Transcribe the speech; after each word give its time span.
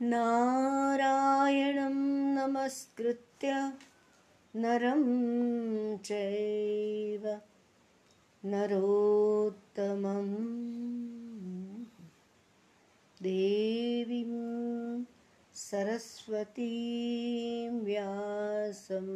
नारायणं 0.00 1.94
नमस्कृत्य 2.34 3.52
नरं 4.54 5.04
चैव 6.04 7.24
नरोत्तमं 8.44 10.28
देवीं 13.22 14.24
सरस्वतीं 15.62 17.70
व्यासं 17.84 19.08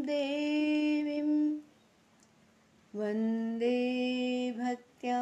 देवीं। 0.00 1.30
वन्दे 2.94 3.80
भक्त्या 4.58 5.20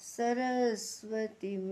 सरस्वतीम् 0.00 1.66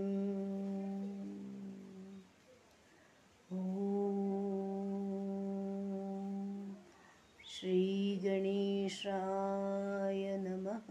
श्रीगणेशाय 7.47 10.37
नमः। 10.37 10.81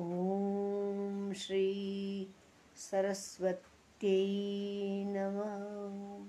ॐ 0.00 1.32
श्री 1.32 2.30
सरस्वत्यै 2.76 5.04
नमः। 5.04 6.26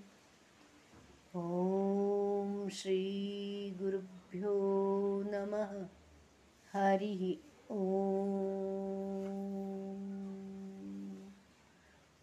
ॐ 1.36 2.70
श्रीगुरुभ्यो 2.70 4.54
नमः। 5.26 5.88
हरिः 6.74 7.36
ॐ 7.72 7.74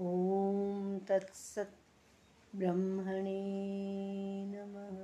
ॐ 0.00 0.98
तत्सत् 0.98 1.85
ब्रह्मणे 2.56 3.40
नमः। 4.46 5.00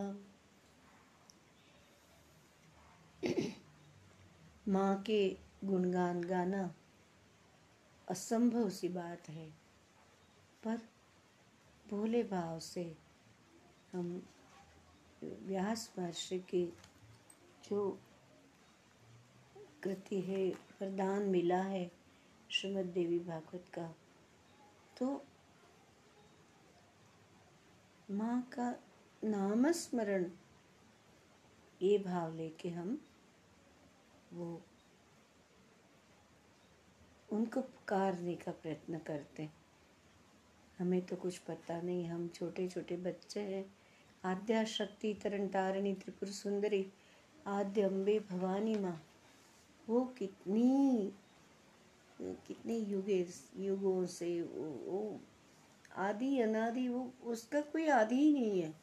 माँ 4.69 4.95
के 5.03 5.21
गुणगान 5.65 6.21
गाना 6.25 6.63
असंभव 8.09 8.69
सी 8.69 8.89
बात 8.89 9.29
है, 9.29 9.49
पर 10.65 10.77
भोले 11.91 12.23
भाव 12.23 12.59
से 12.61 12.85
हम 13.93 14.07
व्यास 15.47 15.91
भाष्य 15.97 16.39
की 16.39 16.65
जो 17.65 17.99
कृति 19.83 20.21
है, 20.21 20.49
वरदान 20.81 21.23
मिला 21.23 21.63
है 21.63 21.91
श्रीमद 22.51 22.87
देवी 22.95 23.19
भागवत 23.19 23.65
का 23.75 23.87
तो 24.97 25.25
माँ 28.11 28.41
का 28.53 28.71
नामस्मरण, 29.23 30.31
ये 31.81 31.99
भाव 31.99 32.35
लेके 32.35 32.69
हम 32.69 32.99
वो 34.33 34.61
उनको 37.29 37.61
पुकारने 37.61 38.35
का 38.37 38.53
प्रयत्न 38.53 38.99
करते 38.99 39.43
हैं। 39.43 39.55
हमें 40.79 41.01
तो 41.07 41.17
कुछ 41.17 41.39
पता 41.39 41.81
नहीं, 41.81 42.09
हम 42.09 42.29
छोटे 42.29 42.69
छोटे 42.69 42.97
बच्चे 42.97 43.41
हैं। 43.41 43.65
आद्या 44.27 44.65
शक्ति 44.65 45.13
तरन 45.15 45.47
तारिणी 45.49 45.93
त्रिपुर 45.95 46.29
सुंदरी 46.31 46.87
आद्य 47.47 47.83
अम्बे 47.83 48.19
भवानी 48.31 48.75
माँ। 48.79 49.01
वो 49.87 50.05
कितनी 50.19 51.13
कितने 52.21 52.77
युगे 52.77 53.27
युगों 53.57 54.05
से 54.07 54.41
वो, 54.43 54.65
वो 54.87 55.21
आदि 55.99 56.41
अनादि 56.41 56.89
वो 56.89 57.11
उसका 57.25 57.61
कोई 57.73 57.87
आदि 57.89 58.17
ही 58.17 58.33
नहीं 58.33 58.61
है 58.63 58.75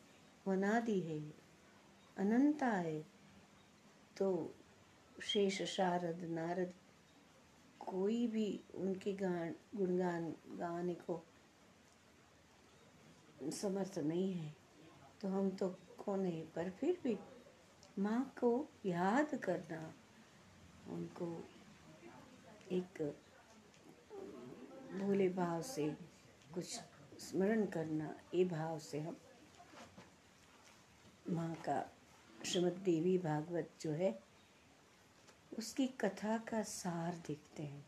वो 0.45 0.53
अनादि 0.53 0.99
है 0.99 1.19
अनंता 2.17 2.67
है। 2.67 2.99
तो 4.17 4.55
शेष 5.23 5.61
शारद 5.75 6.23
नारद 6.29 6.73
कोई 7.79 8.25
भी 8.27 8.47
उनके 8.75 9.13
गान 9.13 9.53
गुणगान 9.75 10.33
गाने 10.59 10.93
को 11.09 11.23
समर्थ 13.53 13.97
नहीं 13.99 14.31
है। 14.33 14.62
तो 15.23 15.29
हम 15.29 15.49
तो 15.49 15.67
कौन 15.97 16.25
है 16.25 16.41
पर 16.55 16.69
फिर 16.69 16.97
भी 17.03 17.17
माँ 17.99 18.33
को 18.39 18.49
याद 18.85 19.35
करना। 19.35 19.93
उनको 20.89 21.27
एक 22.71 23.01
भोले 24.93 25.29
भाव 25.29 25.61
से 25.61 25.87
कुछ 26.53 26.65
स्मरण 27.19 27.65
करना, 27.65 28.13
ये 28.33 28.43
भाव 28.45 28.79
से 28.79 28.99
हम 28.99 29.17
माँ 31.29 31.53
का 31.65 31.81
श्रीमद 32.45 32.81
देवी 32.85 33.17
भागवत 33.17 33.69
जो 33.81 33.91
है, 33.91 34.19
उसकी 35.57 35.87
कथा 36.01 36.37
का 36.37 36.63
सार 36.63 37.23
देखते 37.27 37.63
हैं। 37.63 37.85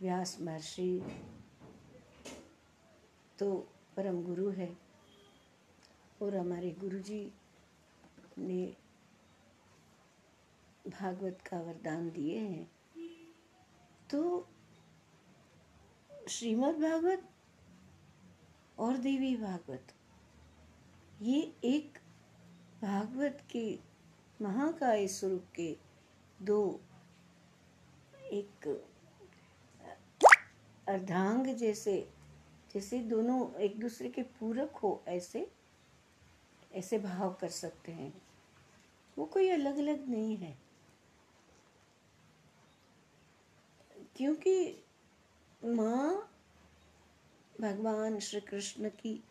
व्यास 0.00 0.36
महर्षि 0.40 1.00
तो 3.38 3.48
परम 3.96 4.22
गुरु 4.22 4.48
है 4.50 4.68
और 6.22 6.36
हमारे 6.36 6.70
गुरु 6.70 6.98
जी 6.98 7.20
ने 8.38 8.64
भागवत 10.86 11.38
का 11.50 11.60
वरदान 11.60 12.10
दिए 12.10 12.38
हैं। 12.38 12.66
तो 14.10 14.48
श्रीमद् 16.28 16.80
भागवत 16.80 17.28
और 18.78 18.96
देवी 18.96 19.36
भागवत, 19.36 19.94
ये 21.22 21.40
एक 21.64 21.98
भागवत 22.82 23.42
के 23.50 23.78
महाकाय 24.40 25.06
स्वरूप 25.08 25.44
के 25.54 25.76
दो 26.42 26.58
एक 28.32 28.68
अर्धांग 30.88 31.46
जैसे 31.56 31.96
जैसे 32.76 32.98
दोनों 32.98 33.54
एक 33.54 33.80
दूसरे 33.80 34.08
के 34.08 34.22
पूरक 34.22 34.70
हो, 34.70 35.04
ऐसे 35.08 35.50
ऐसे 36.72 36.98
भाव 36.98 37.34
कर 37.34 37.48
सकते 37.48 37.92
हैं। 37.92 38.22
वो 39.18 39.26
कोई 39.26 39.48
अलग 39.50 39.76
अलग 39.76 40.08
नहीं 40.08 40.36
है। 40.36 40.58
क्योंकि 44.16 44.84
माँ 45.64 46.32
भगवान 47.60 48.18
श्री 48.18 48.40
कृष्ण 48.40 48.88
की 48.88 49.24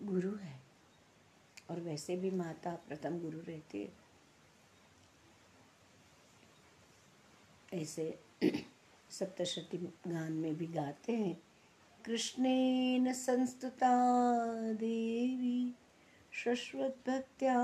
गुरु 0.00 0.36
है, 0.36 0.60
और 1.70 1.80
वैसे 1.80 2.16
भी 2.16 2.30
माता 2.30 2.74
प्रथम 2.88 3.18
गुरु 3.18 3.40
रहती 3.40 3.82
है। 3.82 3.92
ऐसे 7.74 8.20
सप्तशती 9.10 9.78
गान 10.08 10.32
में 10.32 10.56
भी 10.56 10.66
गाते 10.66 11.12
हैं। 11.12 11.45
कृष्णेन 12.06 13.12
संस्तुता 13.12 13.92
देवी 14.72 15.74
शश्वद्भक्त्या 16.32 17.56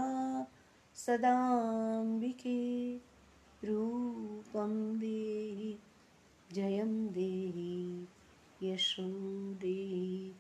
सदाम्बिके 0.94 3.00
रूपं 3.64 4.98
देहि, 4.98 5.78
जयं 6.52 7.08
देहि, 7.08 8.06
यशो 8.62 9.54
देहि, 9.54 10.34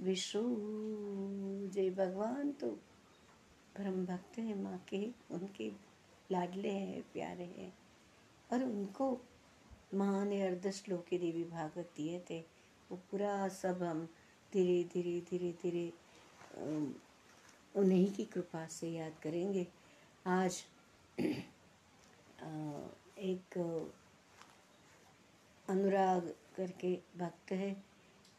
विशो 0.00 0.42
जय। 1.68 1.90
भगवान 1.90 2.52
तो 2.52 2.78
परम 3.76 4.06
भक्त 4.06 4.38
हैं, 4.38 4.62
माँ 4.62 4.84
के, 4.88 5.10
उनके 5.30 5.72
लाडले 6.32 6.68
हैं, 6.68 7.02
प्यारे 7.02 7.44
हैं। 7.44 7.78
और 8.52 8.64
उनको 8.64 9.20
माँ 9.94 10.24
ने 10.24 10.42
अर्ध 10.42 10.70
श्लोकी 10.70 11.18
देवी 11.18 11.44
भागवत 11.44 11.90
दिए 11.96 12.24
थे। 12.30 12.55
वो 12.90 12.96
पूरा 13.10 13.48
सब 13.48 13.82
हम 13.82 14.04
धीरे 14.52 14.82
धीरे 14.92 15.20
धीरे 15.30 15.52
धीरे 15.62 15.92
उन्हीं 17.74 18.10
की 18.14 18.24
कृपा 18.24 18.66
से 18.70 18.88
याद 18.88 19.12
करेंगे। 19.22 19.66
आज 20.26 20.64
एक 23.20 23.58
अनुराग 25.68 26.32
करके 26.56 26.92
भक्त 27.18 27.52
है। 27.52 27.70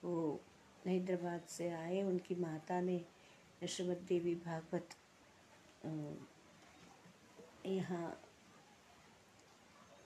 वो 0.03 0.39
हैदराबाद 0.85 1.41
से 1.49 1.69
आए, 1.71 2.01
उनकी 2.03 2.35
माता 2.35 2.79
ने 2.81 2.95
यशोमत 3.63 4.05
देवी 4.09 4.35
भागवत 4.45 4.95
यहाँ 7.65 8.21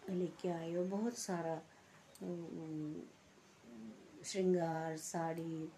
लेके 0.10 0.50
आए 0.50 0.76
और 0.76 0.86
बहुत 0.88 1.18
सारा 1.18 1.56
श्रृंगार, 4.26 4.98
साड़ी, 4.98 5.70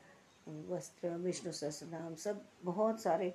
वस्त्र, 0.69 1.09
विष्णु 1.17 1.51
सहस्रनाम, 1.51 2.15
सब 2.15 2.41
बहुत 2.63 3.01
सारे 3.01 3.33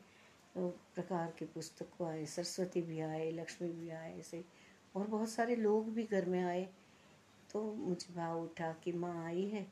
प्रकार 0.55 1.33
के 1.39 1.45
पुस्तक 1.45 2.03
आए, 2.03 2.25
सरस्वती 2.27 2.83
भी 2.83 3.01
आए, 3.01 3.31
लक्ष्मी 3.33 3.69
भी 3.71 3.91
आए, 3.91 4.19
ऐसे, 4.19 4.45
और 4.95 5.07
बहुत 5.07 5.31
सारे 5.31 5.57
लोग 5.57 5.93
भी 5.95 6.05
घर 6.05 6.25
में 6.27 6.43
आए। 6.43 6.69
तो 7.51 7.63
मुझे 7.75 8.15
भाव 8.15 8.43
उठा 8.43 8.73
कि 8.85 8.93
माँ 8.93 9.25
आई 9.25 9.47
है, 9.49 9.67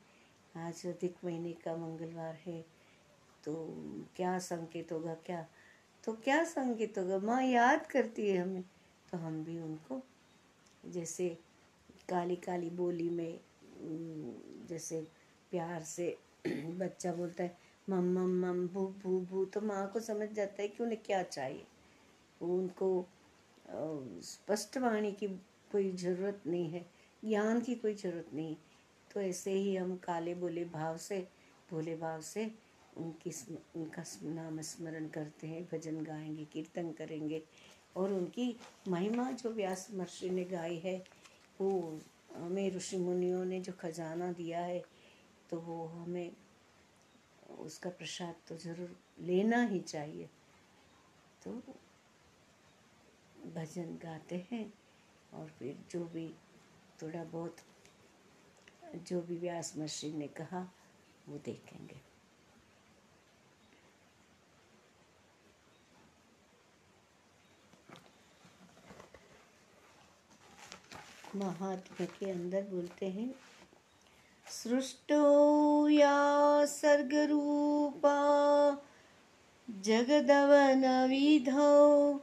आज 0.55 0.85
अधिक 0.87 1.15
महीने 1.25 1.51
का 1.55 1.75
मंगलवार 1.77 2.37
है 2.45 2.61
तो 3.43 3.53
क्या 4.15 4.37
संकेत 4.39 4.91
होगा, 4.91 5.13
क्या? 5.25 5.45
तो 6.03 6.13
क्या 6.13 6.43
संकेत 6.45 6.97
होगा? 6.97 7.17
माँ 7.19 7.43
याद 7.43 7.85
करती 7.87 8.29
है 8.29 8.37
हमें 8.37 8.63
तो 9.11 9.17
हम 9.17 9.43
भी 9.43 9.59
उनको, 9.59 10.01
जैसे 10.85 11.29
काली 12.09 12.35
काली 12.37 12.69
बोली 12.71 13.09
में 13.09 13.39
जैसे 14.69 15.05
प्यार 15.51 15.83
से 15.85 16.15
बच्चा 16.47 17.13
बोलता 17.13 17.43
है, 17.43 17.57
मम 17.89 18.09
मम 18.13 18.31
मम, 18.41 18.67
भू 18.67 18.85
भू 19.03 19.19
भू। 19.21 19.43
तो 19.45 19.61
माँ 19.61 19.87
को 19.93 19.99
समझ 19.99 20.29
जाता 20.29 20.61
है 20.61 20.67
कि 20.67 20.83
उन्हें 20.83 21.01
क्या 21.05 21.21
चाहिए। 21.23 21.65
उनको 22.41 22.89
स्पष्ट 24.23 24.77
वाणी 24.77 25.11
की 25.11 25.27
कोई 25.71 25.91
ज़रूरत 25.93 26.41
नहीं 26.47 26.69
है, 26.69 26.85
ज्ञान 27.23 27.59
की 27.61 27.75
कोई 27.75 27.93
ज़रूरत 27.95 28.33
नहीं 28.33 28.55
तो 29.11 29.21
ऐसे 29.21 29.51
ही 29.51 29.75
हम 29.75 29.95
काले 29.97 30.33
बोले 30.35 30.63
भाव 30.65 30.97
से, 30.97 31.19
भोले 31.71 31.95
भाव 31.95 32.21
से 32.21 32.51
उनकी 32.97 33.31
उनका 33.75 34.03
नाम 34.23 34.61
स्मरण 34.61 35.07
करते 35.07 35.47
हैं, 35.47 35.63
भजन 35.71 36.03
गाएँगे, 36.03 36.45
कीर्तन 36.45 36.91
करेंगे। 36.91 37.41
और 37.95 38.13
उनकी 38.13 38.55
महिमा 38.87 39.29
जो 39.31 39.49
व्यास 39.49 39.87
महर्षि 39.93 40.29
ने 40.29 40.43
गाई 40.45 40.77
है, 40.77 40.97
वो 41.61 41.99
हमें 42.35 42.69
ऋषि 42.71 42.97
मुनियों 42.97 43.43
ने 43.45 43.59
जो 43.61 43.73
खजाना 43.81 44.31
दिया 44.31 44.59
है 44.59 44.83
तो 45.49 45.59
वो 45.59 45.85
हमें, 45.87 46.31
उसका 47.59 47.89
प्रसाद 47.89 48.35
तो 48.47 48.57
ज़रूर 48.57 48.95
लेना 49.19 49.61
ही 49.63 49.79
चाहिए। 49.79 50.29
तो 51.43 51.51
भजन 53.55 53.97
गाते 54.03 54.45
हैं 54.51 54.73
और 55.33 55.47
फिर 55.49 55.77
जो 55.91 56.05
भी, 56.05 56.27
थोड़ा 57.01 57.23
बहुत, 57.23 57.57
जो 58.95 59.21
भी 59.21 59.37
व्यास 59.37 59.73
महर्षि 59.77 60.11
ने 60.11 60.27
कहा, 60.27 60.67
वो 61.29 61.37
देखेंगे। 61.37 62.01
महात्मा 71.35 72.05
के 72.05 72.31
अंदर 72.31 72.63
बोलते 72.63 73.09
हैं 73.09 73.33
सृष्टो 74.49 75.89
या 75.89 76.65
सर्गरूपा 76.65 78.17
जगदवनविधौ 79.69 82.19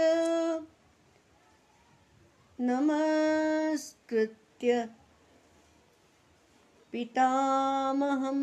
नमस्कृत्य। 2.60 4.90
पितामहं 6.92 8.42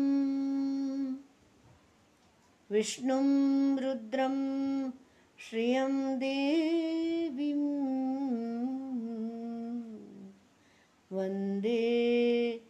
विष्णुं 2.71 3.79
रुद्रं 3.79 4.37
श्रियं 5.37 6.19
देवीं। 6.19 7.63
वन्दे 11.11 12.61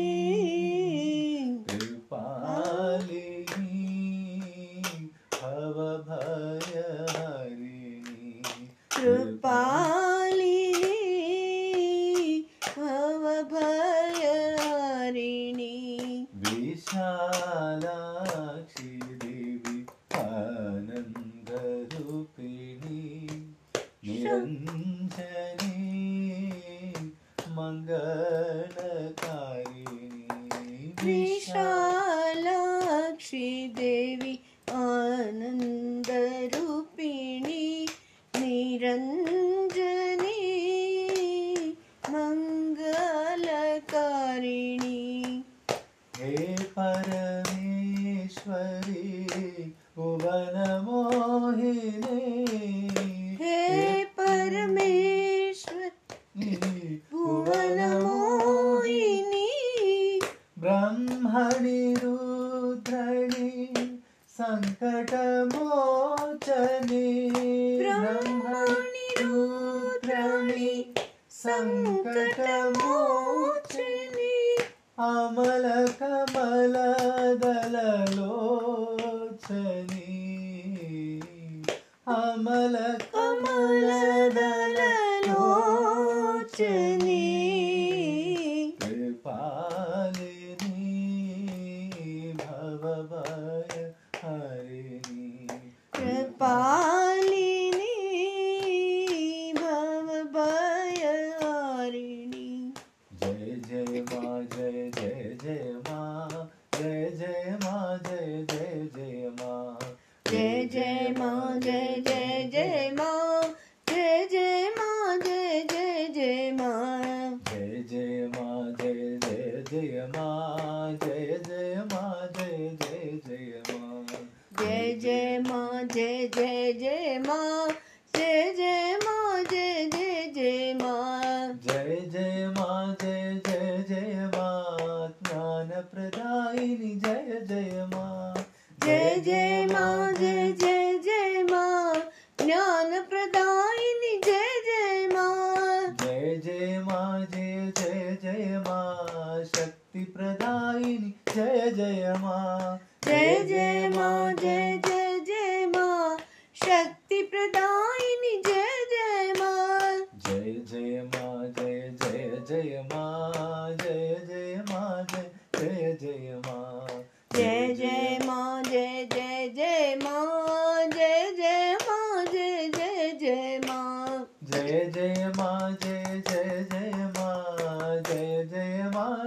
ಕದಲೋಚನೆ 78.71 79.98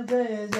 day 0.06 0.25
is 0.25 0.51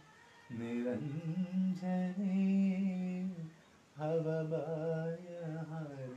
निरञ्जने 0.51 2.43
भवभय 3.97 5.63
हरिणी 5.69 6.16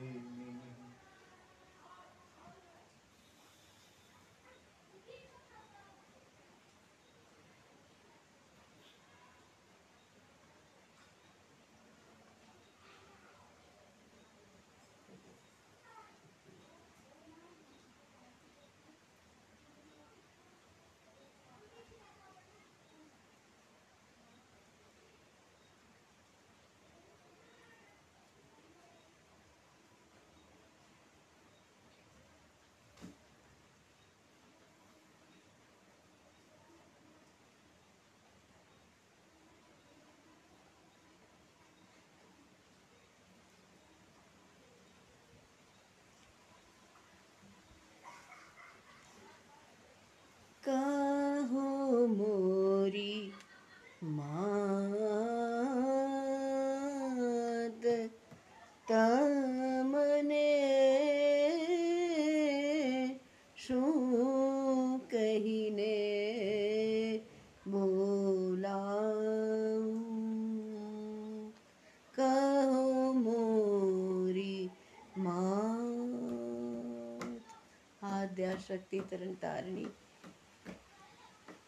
आद्या 78.41 78.59
शक्ति 78.59 79.01
तरन 79.01 79.35
तारिणी 79.35 79.87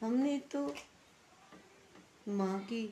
हमने 0.01 0.37
तो 0.53 0.61
माँ 2.29 2.59
की 2.63 2.83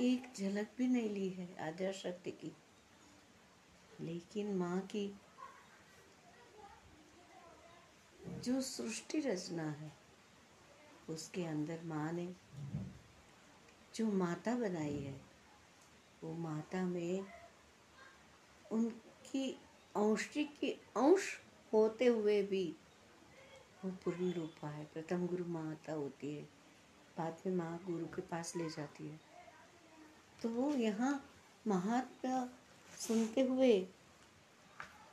एक 0.00 0.26
झलक 0.36 0.70
भी 0.78 0.86
नहीं 0.86 1.10
ली 1.10 1.28
है 1.28 1.46
आद्या 1.66 1.90
शक्ति 1.92 2.30
की, 2.30 2.50
लेकिन 4.00 4.54
माँ 4.56 4.80
की 4.90 5.06
जो 8.44 8.60
सृष्टि 8.60 9.20
रचना 9.20 9.68
है, 9.72 9.92
उसके 11.08 11.44
अंदर 11.46 11.84
माँ 11.84 12.10
ने 12.12 12.26
जो 13.94 14.06
माता 14.14 14.54
बनाई 14.54 14.98
है, 14.98 15.20
वो 16.24 16.34
माता 16.38 16.82
में 16.86 17.24
उनकी 18.70 19.50
अंशी 19.94 20.44
की 20.60 20.70
अंश 20.96 21.36
होते 21.72 22.06
हुए 22.06 22.42
भी 22.42 22.64
वो 23.84 23.90
पूर्ण 24.04 24.30
रूपा 24.32 24.68
है 24.68 24.84
प्रथम 24.84 25.26
गुरु 25.26 25.44
माता 25.44 25.92
होती 25.92 26.34
है, 26.34 26.42
बाद 27.16 27.36
में 27.46 27.54
माँ 27.56 27.78
गुरु 27.86 28.06
के 28.06 28.22
पास 28.22 28.52
ले 28.56 28.68
जाती 28.68 29.06
है। 29.06 29.18
तो 30.42 30.48
वो 30.48 30.70
यहाँ 30.74 31.12
महात्मा 31.64 32.48
सुनते 32.98 33.40
हुए 33.40 33.86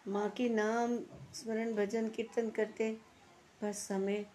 माँ 0.07 0.29
के 0.29 0.49
नाम, 0.49 0.97
स्मरण, 1.33 1.73
भजन, 1.75 2.09
कीर्तन 2.09 2.49
करते, 2.49 2.91
बस 3.63 3.87
हमें 3.91 4.25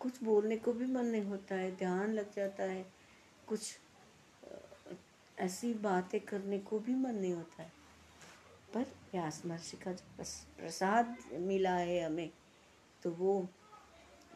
कुछ 0.00 0.22
बोलने 0.24 0.56
को 0.56 0.72
भी 0.72 0.86
मन 0.86 1.06
नहीं 1.06 1.24
होता 1.24 1.54
है, 1.54 1.76
ध्यान 1.76 2.12
लग 2.12 2.34
जाता 2.34 2.64
है। 2.64 2.84
कुछ 3.48 3.78
ऐसी 5.38 5.72
बातें 5.74 6.20
करने 6.20 6.58
को 6.60 6.78
भी 6.78 6.94
मन 6.94 7.14
नहीं 7.14 7.32
होता 7.32 7.62
है। 7.62 7.72
पर 8.74 8.86
व्यास 9.12 9.42
महर्षि 9.46 9.76
का 9.76 9.92
जो 9.92 10.24
प्रसाद 10.58 11.16
मिला 11.40 11.74
है 11.74 12.00
हमें 12.00 12.30
तो 13.02 13.10
वो 13.12 13.34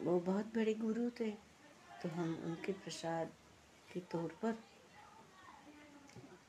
वो 0.01 0.19
बहुत 0.19 0.45
बड़े 0.55 0.73
गुरु 0.73 1.09
थे। 1.19 1.31
तो 2.01 2.09
हम 2.09 2.33
उनके 2.45 2.71
प्रसाद 2.73 3.31
के 3.93 3.99
तौर 4.11 4.35
पर, 4.41 4.55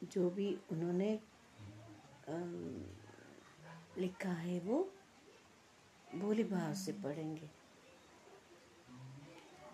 जो 0.05 0.31
भी 0.31 0.49
उन्होंने 0.72 1.18
लिखा 3.99 4.31
है 4.31 4.59
वो, 4.61 4.79
भोले 6.14 6.44
भाव 6.44 6.75
से 6.75 6.92
पढ़ेंगे। 6.92 7.51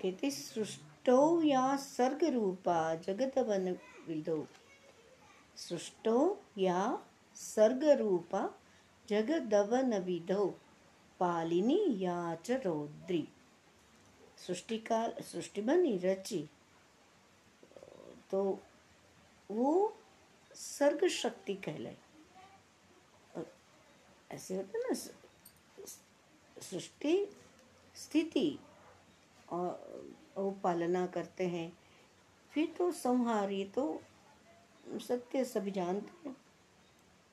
कहते, 0.02 0.30
सृष्टो 0.30 1.42
या 1.42 1.76
सर्ग 1.76 2.24
रूपा 2.34 2.94
जगत 2.96 3.38
वन 3.38 3.72
विदो। 4.06 4.46
सृष्टो 5.56 6.18
या 6.58 6.82
सर्ग 7.36 7.84
रूपा 7.98 8.42
जगदवन 9.08 9.98
विदो 10.04 10.46
पालिनी 11.20 11.80
या 11.98 12.34
च 12.36 12.60
रौद्री 12.64 13.26
सृष्टिकाल 14.38 15.12
सृष्टि 15.22 15.62
बनी 15.62 15.96
रची। 15.98 16.48
तो 18.30 18.42
वो 19.50 19.70
सर्ग 20.54 21.06
शक्ति 21.08 21.54
कहलाए 21.64 21.96
ऐसे 24.30 24.56
होता 24.56 24.78
ना 24.78 24.94
सृष्टि, 26.60 27.14
स्थिति 27.96 28.58
और 29.48 30.14
वो 30.36 30.50
पालना 30.62 31.06
करते 31.06 31.46
हैं। 31.48 31.72
फिर 32.52 32.74
तो 32.78 32.90
संहारी 32.92 33.64
तो 33.74 33.84
सत्य 35.00 35.44
सभी 35.44 35.70
जानते 35.70 36.28
हैं। 36.28 36.36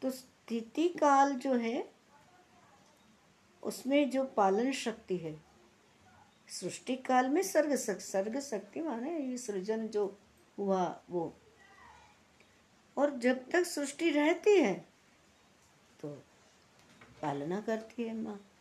तो 0.02 0.12
स्थिति 0.12 0.90
काल 0.90 1.34
जो 1.34 1.54
है, 1.54 1.92
उसमें 3.64 4.10
जो 4.10 4.24
पालन 4.24 4.72
शक्ति 4.72 5.18
है 5.18 5.44
सृष्टि 6.48 6.96
काल 6.96 7.30
में 7.30 7.44
सर्ग 7.44 7.76
शक- 7.76 8.02
सर्ग 8.02 8.40
शक्ति 8.40 8.82
माने 8.82 9.20
ये 9.20 9.38
सृजन 9.38 9.88
जो 9.88 10.18
हुआ 10.58 11.02
वो। 11.10 11.34
और 12.98 13.18
जब 13.18 13.50
तक 13.50 13.64
सृष्टि 13.64 14.10
रहती 14.10 14.58
है 14.58 14.86
तो 16.02 16.10
पालना 17.22 17.62
करती 17.62 18.04
है 18.04 18.14
माँ, 18.14 18.52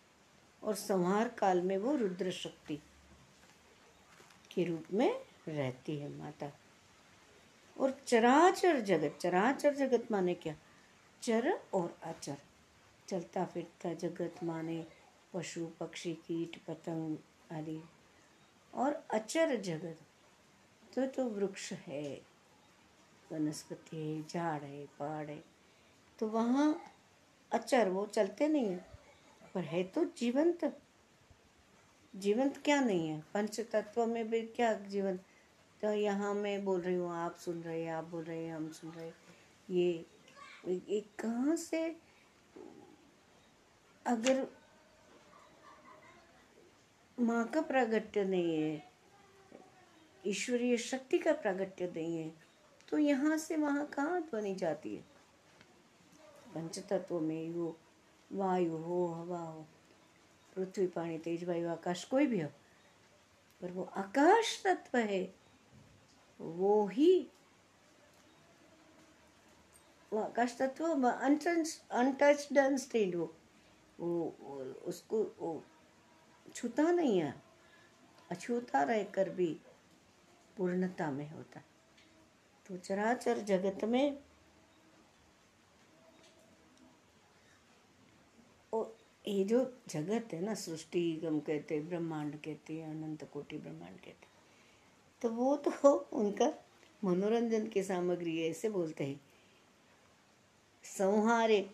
और 0.63 0.75
संहार 0.75 1.29
काल 1.29 1.63
में 1.63 1.79
वो 1.79 1.97
रुद्र 1.97 2.31
शक्ति 2.31 2.77
के 4.53 4.65
रूप 4.65 4.85
में 4.93 5.21
रहती 5.49 5.99
है 5.99 6.09
माता। 6.09 6.53
और 7.81 8.03
चराचर 8.07 8.81
जगत 8.81 9.19
चराचर 9.21 9.75
जगत 9.75 10.13
माने 10.13 10.35
क्या? 10.35 10.57
चर 11.23 11.51
और 11.75 11.97
अचर। 12.03 12.37
चलता 13.09 13.45
फिरता 13.45 13.93
जगत 13.95 14.43
माने 14.45 14.85
पशु, 15.33 15.67
पक्षी, 15.81 16.13
कीट, 16.27 16.59
पतंग 16.67 17.17
आदि। 17.53 17.81
और 18.75 18.93
अचर 19.11 19.57
जगत 19.57 19.99
तो 20.95 21.07
तो 21.07 21.25
वृक्ष 21.27 21.73
है, 21.73 22.21
वनस्पति 23.33 23.97
है, 23.97 24.23
झाड़ 24.23 24.63
है, 24.63 24.85
पहाड़ 24.99 25.27
है। 25.31 25.43
तो 26.19 26.29
वहाँ 26.29 26.75
अचर, 27.53 27.89
वो 27.89 28.07
चलते 28.07 28.49
नहीं 28.49 28.69
है। 28.69 28.87
पर 29.55 29.65
है 29.65 29.83
तो 29.85 30.05
जीवंत। 30.19 30.65
जीवंत 32.15 32.57
क्या 32.57 32.81
नहीं 32.81 33.09
है? 33.09 33.21
पंच 33.35 33.61
तत्व 33.61 34.07
में 34.07 34.29
भी 34.31 34.41
क्या 34.47 34.73
जीवंत 34.75 35.25
तो 35.81 35.93
यहाँ 35.93 36.33
मैं 36.35 36.65
बोल 36.65 36.81
रही 36.81 36.95
हूँ, 36.95 37.11
आप 37.15 37.37
सुन 37.37 37.63
रहे 37.63 37.83
हैं, 37.83 37.93
आप 37.93 38.05
बोल 38.05 38.25
रहे 38.25 38.45
हैं, 38.45 38.55
हम 38.57 38.71
सुन 38.71 38.91
रहे 38.91 39.11
ये 39.71 40.05
एक 40.67 41.09
कहाँ 41.21 41.57
से? 41.57 41.97
अगर 44.07 44.47
माँ 47.19 47.45
का 47.47 47.61
प्रागट्य 47.61 48.25
नहीं 48.25 48.57
है, 48.57 48.91
ईश्वरीय 50.27 50.77
शक्ति 50.77 51.19
का 51.19 51.33
प्रागट्य 51.33 51.93
नहीं 51.97 52.17
है 52.19 52.33
तो 52.89 52.99
यहाँ 52.99 53.37
से 53.37 53.57
वहाँ 53.57 53.87
कहाँ 53.87 54.21
ध्वनि 54.23 54.55
जाती 54.55 54.95
है? 54.95 55.03
पंच 56.55 56.79
तत्व 56.79 57.21
में 57.21 57.51
वो 57.51 57.77
वायु 58.33 58.77
हो, 58.77 59.07
हवा 59.07 59.39
हो, 59.39 59.67
पृथ्वी, 60.57 60.87
पानी, 60.87 61.19
तेज 61.19 61.45
वायु, 61.45 61.69
आकाश, 61.69 62.05
कोई 62.05 62.27
भी 62.27 62.41
हो, 62.41 62.49
पर 63.61 63.73
वो 63.73 63.83
आकाश 63.97 64.63
तत्व 64.67 64.99
है, 64.99 65.23
वो 66.41 66.87
ही 66.87 67.29
आकाश 70.13 70.57
तत्व 70.59 70.85
अनटच्ड 71.09 72.59
अनस्टेड 72.59 73.17
वो 73.17 73.35
वो 74.01 74.17
उसको, 74.87 75.23
वो, 75.41 75.63
छूता 76.55 76.91
नहीं 76.91 77.19
है। 77.19 77.35
अछूता 78.31 78.83
रहकर 78.83 79.31
भी 79.31 79.47
पूर्णता 80.57 81.11
में 81.11 81.29
होता 81.31 81.61
तो 82.67 82.77
चराचर 82.77 83.39
जगत 83.43 83.85
में 83.85 84.19
ये 89.25 89.45
जो 89.45 89.59
जगत 89.89 90.33
है 90.33 90.41
ना, 90.41 90.55
सृष्टि, 90.55 91.21
हम 91.25 91.39
कहते 91.41 91.75
हैं, 91.75 91.89
ब्रह्मांड 91.89 92.35
कहते 92.35 92.75
हैं, 92.75 92.91
अनंत 92.91 93.25
कोटि 93.33 93.59
ब्रह्मांड 93.59 93.97
कहते 93.97 94.27
हैं 94.27 94.37
तो 95.23 95.29
वो 95.31 95.57
तो 95.59 95.93
उनका 96.13 96.53
मनोरंजन 97.05 97.67
की 97.69 97.83
सामग्री 97.83 98.37
है 98.39 98.49
ऐसे 98.51 98.69
बोलते 98.71 99.05
हैं। 99.05 99.21
संहारे। 100.89 101.69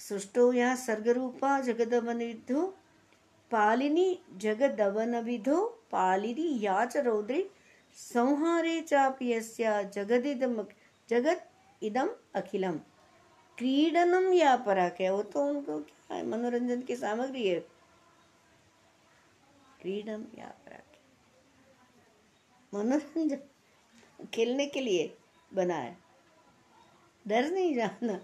सृष्टो 0.00 0.52
यहाँ 0.52 0.76
सर्गरूपा 0.76 1.58
जगदवन 1.62 2.18
विधो 2.18 2.62
पालिनी 3.50 4.06
जगदवन 4.36 5.16
विधो 5.24 5.64
पालिनी 5.92 6.48
याच 6.60 6.96
रौद्री 6.98 7.42
संहारे 7.98 8.80
चापि 8.82 9.32
यस्य 9.32 9.90
जगदिदम 9.94 10.64
इदम 11.82 12.08
अखिलम। 12.34 12.78
क्रीडनम 13.58 14.32
या 14.32 14.56
पराक 14.66 15.00
है 15.00 15.10
वो 15.12 15.22
तो 15.24 15.44
उनको 15.46 15.78
क्या 15.80 16.16
है, 16.16 16.26
मनोरंजन 16.26 16.80
की 16.82 16.96
सामग्री 16.96 17.46
है। 17.48 17.58
क्रीडम 19.80 20.24
या 20.38 20.46
पराक 20.66 20.82
मनोरंजन 22.72 24.26
खेलने 24.34 24.66
के 24.66 24.80
लिए 24.80 25.16
बनाया। 25.50 25.96
डर 27.26 27.50
नहीं 27.50 27.74
जाना। 27.74 28.18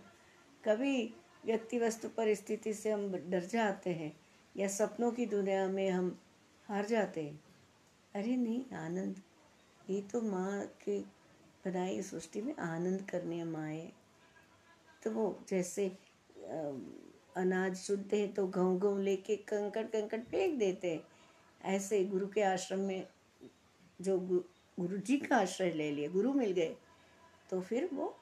कभी 0.65 1.15
व्यक्ति 1.47 1.79
वस्तु 1.79 2.09
परिस्थिति 2.17 2.73
से 2.75 2.91
हम 2.91 3.13
डर 3.31 3.45
जाते 3.47 3.91
हैं 3.93 4.13
या 4.55 4.69
सपनों 4.69 5.11
की 5.13 5.27
दुनिया 5.27 5.67
में 5.69 5.89
हम 5.91 6.17
हार 6.69 6.87
जाते 6.87 7.23
हैं। 7.23 7.41
अरे 8.15 8.37
नहीं, 8.37 8.65
आनंद। 8.77 9.21
ये 9.91 10.01
तो 10.03 10.21
माँ 10.23 10.67
के 10.85 10.99
बनाई 11.65 12.03
सृष्टि 12.03 12.43
में 12.43 12.55
आनंद 12.57 13.03
करने 13.11 13.43
माए 13.45 13.91
तो 15.03 15.11
वो 15.11 15.25
जैसे 15.49 15.87
अनाज 17.37 17.77
सुनते 17.77 18.21
हैं 18.21 18.33
तो 18.35 18.47
गेहूँ 18.49 18.81
गेहूँ 18.81 19.03
लेके 19.03 19.37
कंकड़ 19.49 19.87
कंकड़ 19.87 20.21
फेंक 20.21 20.59
देते 20.59 20.91
हैं। 20.91 21.03
ऐसे 21.75 22.05
गुरु 22.05 22.27
के 22.27 22.43
आश्रम 22.43 22.81
में 22.81 23.07
जो 24.01 24.19
गुरु 24.79 24.99
जी 24.99 25.17
का 25.19 25.37
आश्रय 25.37 25.71
ले 25.73 25.91
लिया 25.91 26.11
गुरु 26.11 26.33
मिल 26.33 26.53
गए 26.53 26.75
तो 27.51 27.61
फिर 27.61 27.89
वो 27.93 28.15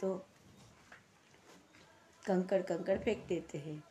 तो 0.00 0.14
कंकड़ 2.28 2.62
कंकड़ 2.62 2.98
फेंक 2.98 3.26
देते 3.28 3.58
हैं। 3.58 3.82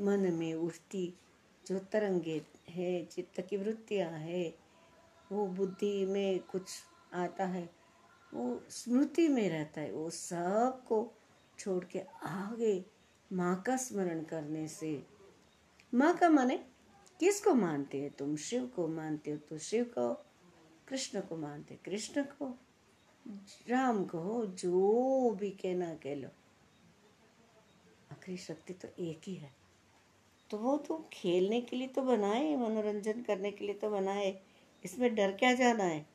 मन 0.00 0.32
में 0.32 0.54
उठती 0.54 1.14
जो 1.66 1.78
तरंगे 1.78 2.40
है, 2.68 3.04
चित्त 3.04 3.40
की 3.40 3.56
वृत्तियाँ 3.56 4.10
है, 4.10 4.54
वो 5.32 5.46
बुद्धि 5.46 6.06
में 6.06 6.40
कुछ 6.40 6.70
आता 7.14 7.44
है, 7.46 7.68
वो 8.34 8.62
स्मृति 8.70 9.28
में 9.28 9.48
रहता 9.48 9.80
है, 9.80 9.92
वो 9.92 10.10
सबको 10.10 11.12
छोड़ 11.58 11.84
के 11.84 12.00
आगे 12.22 12.84
माँ 13.32 13.62
का 13.62 13.76
स्मरण 13.76 14.22
करने 14.22 14.68
से। 14.68 15.02
माँ 15.94 16.16
का 16.16 16.28
माने 16.28 16.56
किसको 17.20 17.54
मानते 17.54 18.00
हैं? 18.00 18.10
तुम 18.10 18.36
शिव 18.36 18.66
को 18.66 18.86
मानते 18.88 19.30
हो 19.30 19.36
तो 19.48 19.58
शिव 19.58 19.84
को, 19.84 20.14
कृष्ण 20.88 21.20
को 21.20 21.36
मानते 21.36 21.78
कृष्ण 21.84 22.22
को, 22.22 22.58
राम 23.68 24.04
को, 24.04 24.46
जो 24.46 25.30
भी 25.30 25.50
कहना 25.50 25.94
कह 25.94 26.14
लो। 26.14 26.28
आखिरी 28.24 28.38
शक्ति 28.38 28.72
तो 28.72 28.88
एक 28.98 29.20
ही 29.26 29.34
है। 29.34 29.50
तो 30.50 30.58
वो 30.58 30.76
तो 30.78 31.08
खेलने 31.12 31.60
के 31.60 31.76
लिए 31.76 31.88
तो 31.88 32.02
बनाए, 32.02 32.56
मनोरंजन 32.56 33.22
करने 33.22 33.50
के 33.50 33.64
लिए 33.64 33.74
तो 33.74 33.90
बनाए। 33.90 34.40
इसमें 34.84 35.14
डर 35.14 35.32
क्या 35.32 35.52
जाना 35.54 35.84
है? 35.84 36.06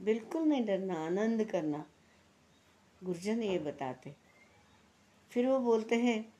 बिल्कुल 0.00 0.42
नहीं 0.42 0.64
डरना, 0.66 0.94
आनंद 1.06 1.44
करना। 1.44 1.84
गुरुजन 3.04 3.42
ये 3.42 3.58
बताते। 3.58 4.14
फिर 5.30 5.46
वो 5.46 5.58
बोलते 5.58 5.96
हैं, 5.96 6.34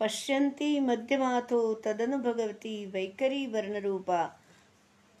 पश्यंती 0.00 0.80
मध्यमाथो 0.80 1.74
तदनु 1.74 2.18
भगवती 2.18 2.86
वैकरी 2.86 3.46
वर्ण 3.46 3.80
रूपा 3.80 4.40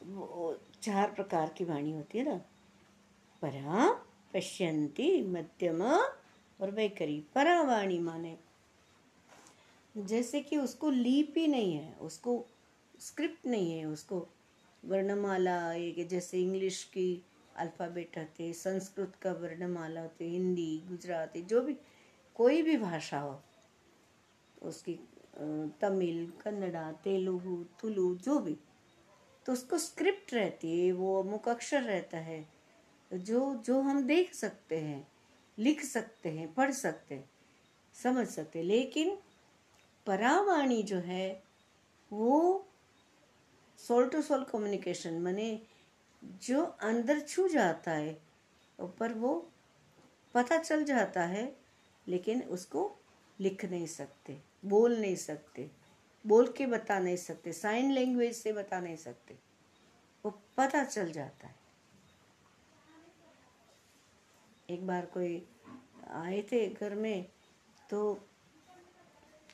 वो 0.02 0.60
चार 0.82 1.10
प्रकार 1.10 1.54
की 1.58 1.64
वाणी 1.64 1.92
होती 1.92 2.18
है 2.18 2.24
ना? 2.24 2.36
परा 3.42 3.92
पश्यंती 4.34 5.22
मध्यम 5.22 5.88
और 6.60 6.70
वैकरी 6.70 6.88
करी। 6.88 7.24
परावाणी 7.34 7.98
माने। 7.98 8.38
जैसे 9.96 10.40
कि 10.40 10.56
उसको 10.56 10.90
लिपि 10.90 11.46
नहीं 11.46 11.74
है, 11.74 11.94
उसको 11.94 12.46
स्क्रिप्ट 13.00 13.46
नहीं 13.46 13.72
है, 13.72 13.84
उसको 13.84 14.28
वर्णमाला, 14.84 15.72
एक 15.72 16.08
जैसे 16.08 16.42
इंग्लिश 16.42 16.84
की 16.84 17.22
अल्फ़ाबेट 17.56 18.18
होते 18.18 18.52
संस्कृत 18.52 19.12
का 19.22 19.32
वर्णमाला 19.32 20.00
होते 20.00 20.24
हिंदी, 20.24 20.82
गुजराती, 20.88 21.42
जो 21.42 21.60
भी, 21.60 21.76
कोई 22.34 22.62
भी 22.62 22.76
भाषा 22.76 23.20
हो, 23.20 23.42
उसकी 24.62 24.98
तमिल, 25.80 26.32
कन्नड़ा, 26.44 26.92
तेलुगु, 26.92 27.64
तुलु, 27.80 28.14
जो 28.14 28.38
भी 28.38 28.56
तो 29.46 29.52
उसको 29.52 29.78
स्क्रिप्ट 29.78 30.34
रहती 30.34 30.86
है, 30.86 30.92
वो 30.92 31.22
मुख 31.22 31.48
अक्षर 31.48 31.82
रहता 31.82 32.18
है, 32.18 32.48
जो 33.14 33.54
जो 33.54 33.80
हम 33.80 34.02
देख 34.02 34.34
सकते 34.34 34.80
हैं। 34.80 35.08
लिख 35.58 35.84
सकते 35.84 36.28
हैं, 36.28 36.52
पढ़ 36.54 36.70
सकते 36.70 37.14
हैं, 37.14 37.30
समझ 37.96 38.26
सकते 38.28 38.58
हैं। 38.58 38.66
लेकिन 38.66 39.16
परावाणी 40.06 40.82
जो 40.82 40.98
है, 40.98 41.42
वो 42.10 42.66
सोल 43.78 44.08
टू 44.08 44.22
सोल 44.22 44.44
कम्युनिकेशन 44.44 45.18
माने 45.18 45.60
जो 46.24 46.62
अंदर 46.62 47.20
छू 47.20 47.48
जाता 47.48 47.90
है, 47.90 48.18
ऊपर 48.78 49.12
वो 49.12 49.34
पता 50.34 50.58
चल 50.58 50.84
जाता 50.84 51.24
है, 51.24 51.56
लेकिन 52.06 52.42
उसको 52.42 52.90
लिख 53.40 53.64
नहीं 53.64 53.86
सकते, 53.86 54.38
बोल 54.64 54.96
नहीं 55.00 55.16
सकते, 55.16 55.70
बोल 56.24 56.52
के 56.52 56.66
बता 56.66 56.98
नहीं 56.98 57.16
सकते 57.16 57.52
साइन 57.52 57.90
लैंग्वेज 57.90 58.36
से 58.36 58.52
बता 58.52 58.80
नहीं 58.80 58.96
सकते, 58.96 59.38
वो 60.24 60.30
पता 60.56 60.84
चल 60.84 61.12
जाता 61.12 61.46
है। 61.46 61.55
एक 64.70 64.86
बार 64.86 65.06
कोई 65.06 65.46
आए 66.10 66.40
थे 66.42 66.66
घर 66.68 66.94
में 66.94 67.26
तो 67.90 67.98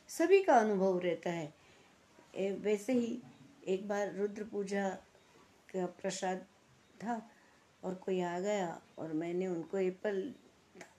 सभी 0.09 0.43
का 0.43 0.55
अनुभव 0.55 0.99
रहता 0.99 1.31
है। 1.31 1.53
वैसे 2.59 2.93
ही 2.93 3.19
एक 3.67 3.87
बार 3.89 4.15
रुद्र 4.15 4.45
पूजा 4.45 4.89
का 5.73 5.87
प्रसाद 6.01 6.47
था 7.03 7.21
और 7.85 7.95
कोई 7.95 8.21
आ 8.21 8.39
गया 8.41 8.81
और 8.99 9.13
मैंने 9.13 9.47
उनको 9.47 9.79
एप्पल 9.79 10.23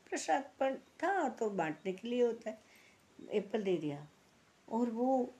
प्रसाद 0.10 0.52
पर 0.60 0.76
था 1.04 1.30
तो 1.30 1.49
बांटने 1.49 1.93
के 1.93 2.08
लिए 2.08 2.26
होता 2.26 2.49
है 2.49 2.62
एप्पल 3.32 3.63
दे 3.63 3.78
दिया। 3.78 4.08
और 4.67 4.89
वो, 4.89 5.34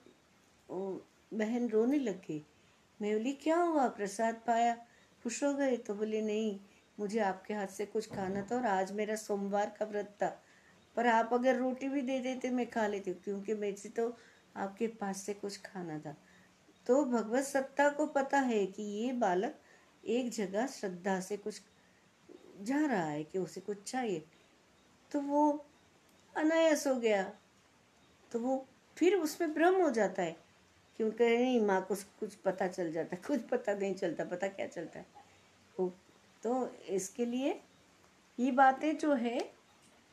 वो 0.70 1.06
बहन 1.34 1.68
रोने 1.68 1.98
लग। 1.98 2.20
गई 2.20 2.44
मैं 3.02 3.12
बोली 3.12 3.32
क्या 3.32 3.56
हुआ? 3.56 3.88
प्रसाद 3.88 4.34
पाया? 4.46 4.74
खुश 5.22 5.42
हो 5.44 5.52
गए? 5.54 5.76
तो 5.76 5.94
बोले 5.94 6.20
नहीं 6.22 6.58
मुझे 7.00 7.18
आपके 7.20 7.54
हाथ 7.54 7.66
से 7.66 7.86
कुछ 7.86 8.14
खाना 8.14 8.42
था 8.42 8.56
और 8.56 8.66
आज 8.66 8.92
मेरा 8.92 9.16
सोमवार 9.16 9.76
का 9.78 9.84
व्रत 9.84 10.16
था। 10.22 10.42
पर 10.96 11.06
आप 11.06 11.34
अगर 11.34 11.56
रोटी 11.56 11.88
भी 11.88 12.02
दे 12.02 12.20
देते, 12.20 12.50
मैं 12.50 12.70
खा 12.70 12.86
लेती 12.86 13.14
क्योंकि 13.14 13.54
मेरे 13.54 13.76
से 13.76 13.88
तो 13.88 14.16
आपके 14.56 14.86
पास 14.86 15.22
से 15.22 15.34
कुछ 15.34 15.60
खाना 15.60 15.98
था। 15.98 16.16
तो 16.86 17.04
भगवत 17.04 17.44
सत्ता 17.44 17.88
को 17.88 18.06
पता 18.06 18.38
है 18.38 18.66
कि 18.66 18.82
ये 18.82 19.12
बालक 19.12 19.54
एक 20.04 20.30
जगह 20.30 20.66
श्रद्धा 20.66 21.20
से 21.20 21.36
कुछ 21.36 21.60
जा 22.60 22.86
रहा 22.86 23.04
है 23.04 23.24
कि 23.24 23.38
उसे 23.38 23.60
कुछ 23.60 23.82
चाहिए। 23.82 24.24
तो 25.12 25.20
वो 25.20 25.66
अनायास 26.36 26.86
हो 26.86 26.94
गया। 26.94 27.32
तो 28.32 28.40
वो 28.40 28.66
फिर 28.96 29.14
उसमें 29.14 29.54
भ्रम 29.54 29.82
हो 29.82 29.90
जाता 29.90 30.22
है, 30.22 30.36
क्योंकि 30.96 31.24
नहीं, 31.24 31.60
माँ 31.60 31.82
को 31.82 31.94
कुछ 31.94 32.34
पता 32.34 32.68
चल 32.68 32.92
जाता 32.92 33.16
है 33.16 33.22
कुछ 33.26 33.40
पता 33.40 33.74
नहीं 33.74 33.94
चलता, 33.94 34.24
पता 34.24 34.46
क्या 34.46 34.66
चलता 34.66 34.98
है? 34.98 35.06
वो 35.80 35.94
तो 36.44 36.66
इसके 36.90 37.24
लिए 37.26 37.60
ये 38.38 38.50
बातें 38.52 38.96
जो 38.98 39.14
है, 39.14 39.38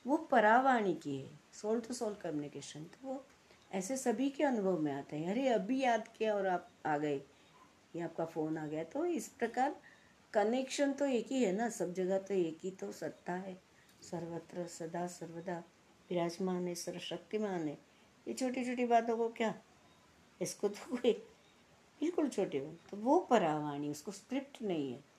वो 0.06 0.18
परावाणी 0.32 0.94
की 0.94 1.18
है 1.18 1.30
सोल 1.54 1.80
टू 1.80 1.94
सोल 1.94 2.14
कम्युनिकेशन 2.14 2.84
तो 2.84 3.08
वो 3.08 3.24
ऐसे 3.72 3.98
सभी 3.98 4.30
के 4.30 4.44
अनुभव 4.44 4.80
में 4.80 4.92
आते 4.94 5.18
हैं। 5.18 5.32
अरे, 5.32 5.48
अभी 5.50 5.82
याद 5.82 6.08
किया 6.08 6.36
और 6.36 6.48
आप 6.48 6.70
आ 6.86 6.98
गए, 6.98 7.22
ये 7.96 8.02
आपका 8.02 8.26
फ़ोन 8.26 8.58
आ 8.58 8.66
गया। 8.68 8.84
तो 8.84 9.06
इस 9.06 9.28
प्रकार 9.30 9.76
कनेक्शन 10.34 10.92
तो 10.94 11.06
एक 11.08 11.32
ही 11.32 11.44
है 11.44 11.52
ना, 11.52 11.70
सब 11.70 11.94
जगह 11.94 12.18
तो 12.18 12.34
एक 12.34 12.60
ही 12.64 12.72
तो 12.72 12.92
सत्ता 12.92 13.34
है। 13.34 13.58
सर्वत्र, 14.02 14.66
सदा, 14.68 15.06
सर्वदा 15.08 15.58
विराजमान 16.10 16.68
है, 16.68 16.76
सर्वशक्तिमान 16.76 17.68
है। 17.68 17.78
ये 18.28 18.34
छोटी 18.34 18.66
छोटी 18.66 18.86
बातों 18.86 19.18
को 19.18 19.30
क्या? 19.30 19.54
इसको 20.42 20.70
तो 20.70 20.96
कोई 20.96 21.12
बिल्कुल 22.02 22.30
छोटे 22.30 22.58
हो 22.58 22.74
तो 22.90 22.98
वो 22.98 23.20
परावाणी, 23.20 23.90
उसको 23.90 24.12
स्क्रिप्ट 24.12 24.62
नहीं 24.62 24.92
है। 24.94 25.11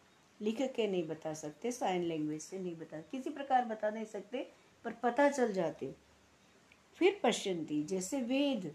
लिख 0.43 0.61
के 0.77 0.87
नहीं 0.87 1.07
बता 1.09 1.33
सकते 1.35 1.73
साइन 1.73 2.03
लैंग्वेज 2.03 2.41
से 2.43 2.59
नहीं 2.59 2.77
बता, 2.77 3.01
किसी 3.01 3.31
प्रकार 3.31 3.65
बता 3.65 3.91
नहीं 3.91 4.05
सकते, 4.05 4.47
पर 4.85 4.93
पता 4.93 5.29
चल 5.31 5.53
जाते। 5.53 5.95
फिर 6.99 7.21
पश्यंती 7.23 7.83
जैसे 7.85 8.21
वेद 8.23 8.75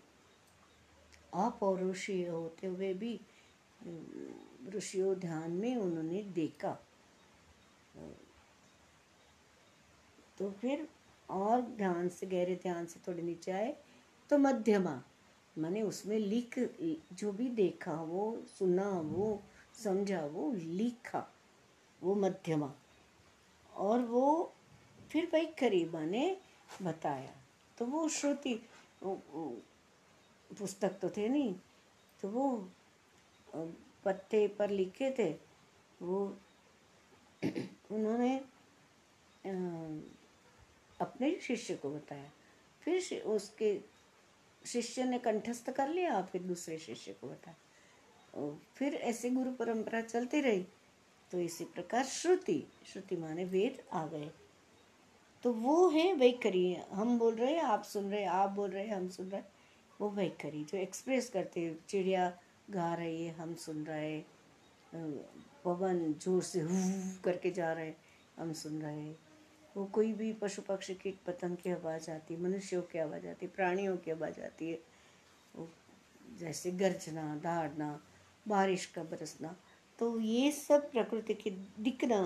अपौरुषीय 1.36 2.28
होते 2.28 2.68
हुए 2.68 2.94
भी 2.94 3.20
ऋषियों 4.76 5.16
ध्यान 5.16 5.52
में 5.52 5.76
उन्होंने 5.76 6.22
देखा। 6.36 6.78
तो 10.38 10.50
फिर 10.52 10.88
और 11.30 11.62
ध्यान 11.62 12.10
से, 12.10 12.26
गहरे 12.26 12.56
ध्यान 12.56 12.86
से 12.86 13.00
थोड़े 13.08 13.22
नीचे 13.24 13.52
आए 13.52 13.76
तो 14.30 14.38
मध्यमा, 14.38 15.02
मैंने 15.56 15.82
उसमें 15.82 16.18
लिख, 16.20 16.60
जो 17.14 17.32
भी 17.32 17.50
देखा 17.50 17.94
वो, 17.94 18.44
सुना 18.48 18.90
वो, 18.90 19.42
समझा 19.76 20.26
वो, 20.26 20.52
लिखा। 20.54 21.28
वो 22.04 22.16
मध्यमा। 22.16 22.74
और 23.76 24.02
वो 24.02 24.54
फिर 25.12 25.26
भाई 25.26 25.46
करीबा 25.60 26.02
ने 26.06 26.38
बताया। 26.82 27.36
तो 27.78 27.86
वो 27.86 28.08
श्रुति 28.10 28.56
पुस्तक 30.52 31.00
तो 31.02 31.10
थे 31.10 31.28
नहीं 31.30 31.54
तो 32.22 32.30
वो 32.30 32.70
पत्ते 34.06 34.48
पर 34.48 34.70
लिखे 34.70 35.12
थे। 35.20 35.32
वो 36.02 36.38
उन्होंने 37.92 38.38
अपने 41.02 41.40
शिष्य 41.42 41.76
को 41.76 41.90
बताया। 41.90 42.32
फिर 42.82 43.22
उसके 43.22 43.80
शिष्य 44.66 45.04
ने 45.04 45.20
कंठस्थ 45.20 45.70
कर 45.72 45.90
लिया, 45.90 46.22
फिर 46.22 46.42
दूसरे 46.44 46.78
शिष्य 46.78 47.14
को 47.14 47.28
बताया। 47.28 47.56
फिर 48.76 48.94
ऐसे 48.96 49.30
गुरु 49.30 49.52
परंपरा 49.52 50.02
चलती 50.02 50.42
रही। 50.42 50.66
तो 51.32 51.40
इसी 51.40 51.64
प्रकार 51.66 52.04
श्रुति 52.06 52.64
श्रुति 52.86 53.16
माने 53.16 53.46
वेद 53.46 53.82
आ 53.94 54.06
गए। 54.08 54.30
तो 55.44 55.52
वो 55.54 55.90
है 55.90 56.14
वैखरी 56.14 56.74
हम 56.92 57.18
बोल 57.20 57.36
रहे 57.36 57.54
हैं, 57.54 57.62
आप 57.62 57.84
सुन 57.84 58.10
रहे 58.12 58.22
हैं, 58.22 58.30
आप 58.30 58.50
बोल 58.50 58.70
रहे 58.72 58.86
हैं, 58.86 58.96
हम 58.96 59.08
सुन 59.10 59.30
रहे 59.30 59.42
हैं। 59.42 59.50
वो 60.00 60.10
वैखरी 60.10 60.64
जो 60.64 60.78
एक्सप्रेस 60.78 61.30
करते 61.30 61.76
चिड़िया 61.90 62.30
गा 62.72 62.94
रही 62.94 63.26
है, 63.26 63.34
हम 63.34 63.54
सुन 63.56 63.84
रहे 63.86 64.20
पवन 65.66 66.14
ज़ोर 66.14 66.44
से 66.44 66.60
हू 66.62 66.78
करके 67.24 67.52
जा 67.52 67.72
रहे 67.74 67.86
हैं, 67.86 67.98
हम 68.38 68.54
सुन 68.54 68.82
रहे 68.82 69.00
हैं। 69.00 69.18
वो 69.76 69.86
कोई 69.86 70.14
भी 70.14 70.32
पशु 70.34 70.62
पक्षी 70.62 70.94
कीट 70.96 71.18
पतंग 71.28 71.58
की 71.58 71.70
आवाज़ 71.70 72.10
आती 72.12 72.34
है, 72.34 72.42
मनुष्यों 72.42 72.82
की 72.82 73.00
आवाज़ 73.00 73.28
आती 73.28 73.46
है, 73.46 73.52
प्राणियों 73.52 73.98
की 73.98 74.12
आवाज़ 74.12 74.40
आती 74.42 74.70
है। 74.70 74.80
जैसे 76.40 76.72
गर्जना, 76.72 77.36
दहाड़ना, 77.36 78.00
बारिश 78.46 78.86
का 78.86 79.04
बरसना 79.04 79.56
तो 80.00 80.20
ये 80.20 80.52
सब 80.52 80.92
प्रकृति 80.92 81.34
की 81.34 81.50
दिखना 81.80 82.22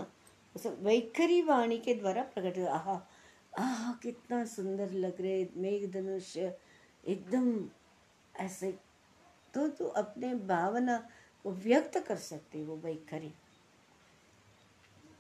वैखरी 0.56 1.42
वाणी 1.42 1.78
के 1.78 1.94
द्वारा 1.94 2.24
प्रकट 2.24 2.58
आह 2.60 2.90
आह, 3.54 3.92
कितना 3.94 4.44
सुंदर 4.46 4.92
लग 4.92 5.22
रहे 5.22 5.48
मेघ 5.58 5.92
धनुष 5.92 6.36
एकदम 6.38 7.70
ऐसे। 8.36 8.72
तो 9.54 9.68
तू 9.68 9.86
अपने 9.86 10.34
भावना 10.48 10.98
को 11.46 11.52
व्यक्त 11.52 11.98
कर 11.98 12.16
सकते 12.16 12.64
वो 12.64 12.76
वैखरी। 12.76 13.32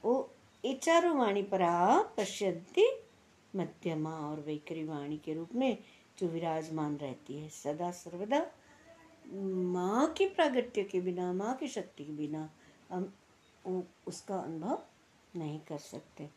वो 0.04 0.14
इचारो 0.64 1.14
वाणी 1.14 1.44
पर 1.44 1.62
आ, 1.62 2.02
पश्यंती 2.18 2.86
मध्यमा 3.56 4.16
और 4.30 4.40
वैखरी 4.40 4.84
वाणी 4.84 5.18
के 5.18 5.34
रूप 5.34 5.56
में 5.56 5.78
जो 6.20 6.28
विराजमान 6.28 6.98
रहती 6.98 7.38
है, 7.38 7.50
सदा 7.50 7.92
सर्वदा 7.92 8.46
माँ 9.32 10.14
के 10.14 10.26
प्रागट्य 10.26 10.84
के 10.84 11.02
बिना, 11.02 11.34
माँ 11.34 11.56
की 11.56 11.68
शक्ति 11.68 12.06
के 12.06 12.12
बिना 12.12 12.50
हम 12.92 13.14
उसका 14.08 14.40
अनुभव 14.40 14.84
नहीं 15.36 15.60
कर 15.60 15.78
सकते। 15.78 16.30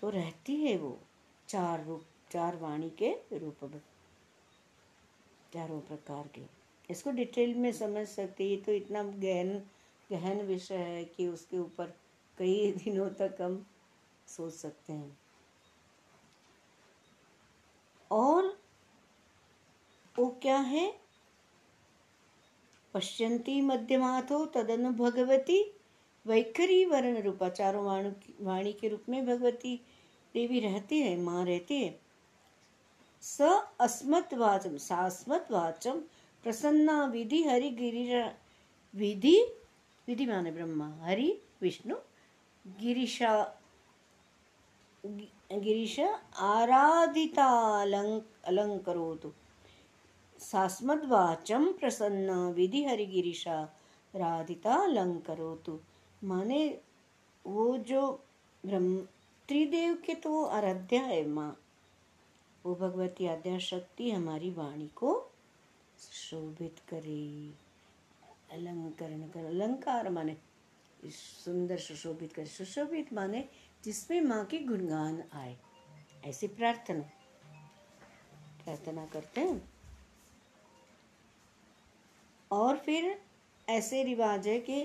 तो 0.00 0.10
रहती 0.10 0.56
है 0.56 0.76
वो 0.78 0.98
चार 1.48 1.84
रूप, 1.84 2.04
चार 2.30 2.56
वाणी 2.56 2.90
के 2.90 3.12
रूप 3.32 3.64
में, 3.64 3.80
चारों 5.54 5.80
प्रकार 5.80 6.28
के। 6.28 6.42
इसको 6.90 7.10
डिटेल 7.10 7.54
में 7.54 7.72
समझ 7.72 8.06
सकते 8.08 8.44
ये 8.44 8.56
तो 8.56 8.72
इतना 8.72 9.02
गहन 9.02 9.62
गहन 10.10 10.40
विषय 10.40 10.76
है 10.76 11.04
कि 11.04 11.26
उसके 11.28 11.58
ऊपर 11.58 11.94
कई 12.38 12.72
दिनों 12.84 13.10
तक 13.10 13.36
हम 13.40 13.66
सोच 14.28 14.52
सकते 14.52 14.92
हैं। 14.92 15.18
और 18.10 18.58
वो 20.18 20.28
क्या 20.42 20.58
है? 20.58 21.01
पश्यंती 22.94 23.60
मध्यमाथो 23.60 24.44
तदनु 24.46 24.90
भगवती, 24.92 25.58
वैखरी 26.26 26.84
वर्ण 26.84 27.22
रूपा 27.22 27.48
चारों 27.48 27.84
वाणी 28.40 28.72
के 28.72 28.88
रूप 28.88 29.02
में 29.08 29.26
भगवती 29.26 29.76
देवी 30.34 30.60
रहती 30.60 31.00
है, 31.00 31.16
माँ 31.16 31.44
रहती 31.44 31.82
है। 31.82 32.00
स 33.22 33.40
अस्मत् 33.80 34.34
वाचम 35.52 35.98
प्रसन्ना 36.44 37.04
विधि 37.04 37.42
हरि 37.42 37.70
गिरिश 37.70 38.32
विधि 38.94 39.36
विधि 40.08 40.26
माने 40.26 40.50
ब्रह्मा, 40.50 40.88
हरि, 41.02 41.38
विष्णु, 41.62 41.96
गिरीशा 42.66 43.58
गिरीश 45.06 46.00
आराधिता 46.36 47.46
अलङ्करोतु 48.46 49.32
सास्मद्वाचम 50.42 51.72
प्रसन्न 51.72 52.30
विधि 52.30 52.84
हरि 52.84 53.06
गिरीशा 53.06 53.76
राधिता 54.14 54.74
अलङ्करोतु। 54.74 55.80
माने 56.24 56.80
वो 57.46 57.78
जो 57.78 58.24
ब्रह्म, 58.66 59.00
त्रिदेव 59.48 60.02
के 60.06 60.14
तो 60.14 60.44
आराध्या 60.44 61.02
है 61.02 61.26
माँ। 61.26 61.58
वो 62.66 62.74
भगवती 62.74 63.26
आद्या 63.26 63.58
शक्ति 63.58 64.10
हमारी 64.10 64.50
वाणी 64.50 64.88
को 64.88 65.30
शोभित 66.12 66.78
करे। 66.88 67.54
अलंकरण 68.52 69.28
कर, 69.28 69.44
अलंकार 69.44 70.10
माने 70.10 70.36
सुंदर 71.44 71.78
सुशोभित 71.78 72.32
करे। 72.32 72.46
सुशोभित 72.46 73.12
माने 73.12 73.48
जिसमें 73.84 74.20
माँ 74.20 74.44
के 74.44 74.58
गुणगान 74.58 75.24
आए। 75.32 75.56
ऐसी 76.24 76.48
प्रार्थना। 76.48 77.02
प्रार्थना 78.64 79.06
करते 79.06 79.40
हैं। 79.40 79.81
और 82.52 82.76
फिर 82.76 83.14
ऐसे 83.68 84.02
रिवाज 84.04 84.48
है 84.48 84.58
कि 84.60 84.82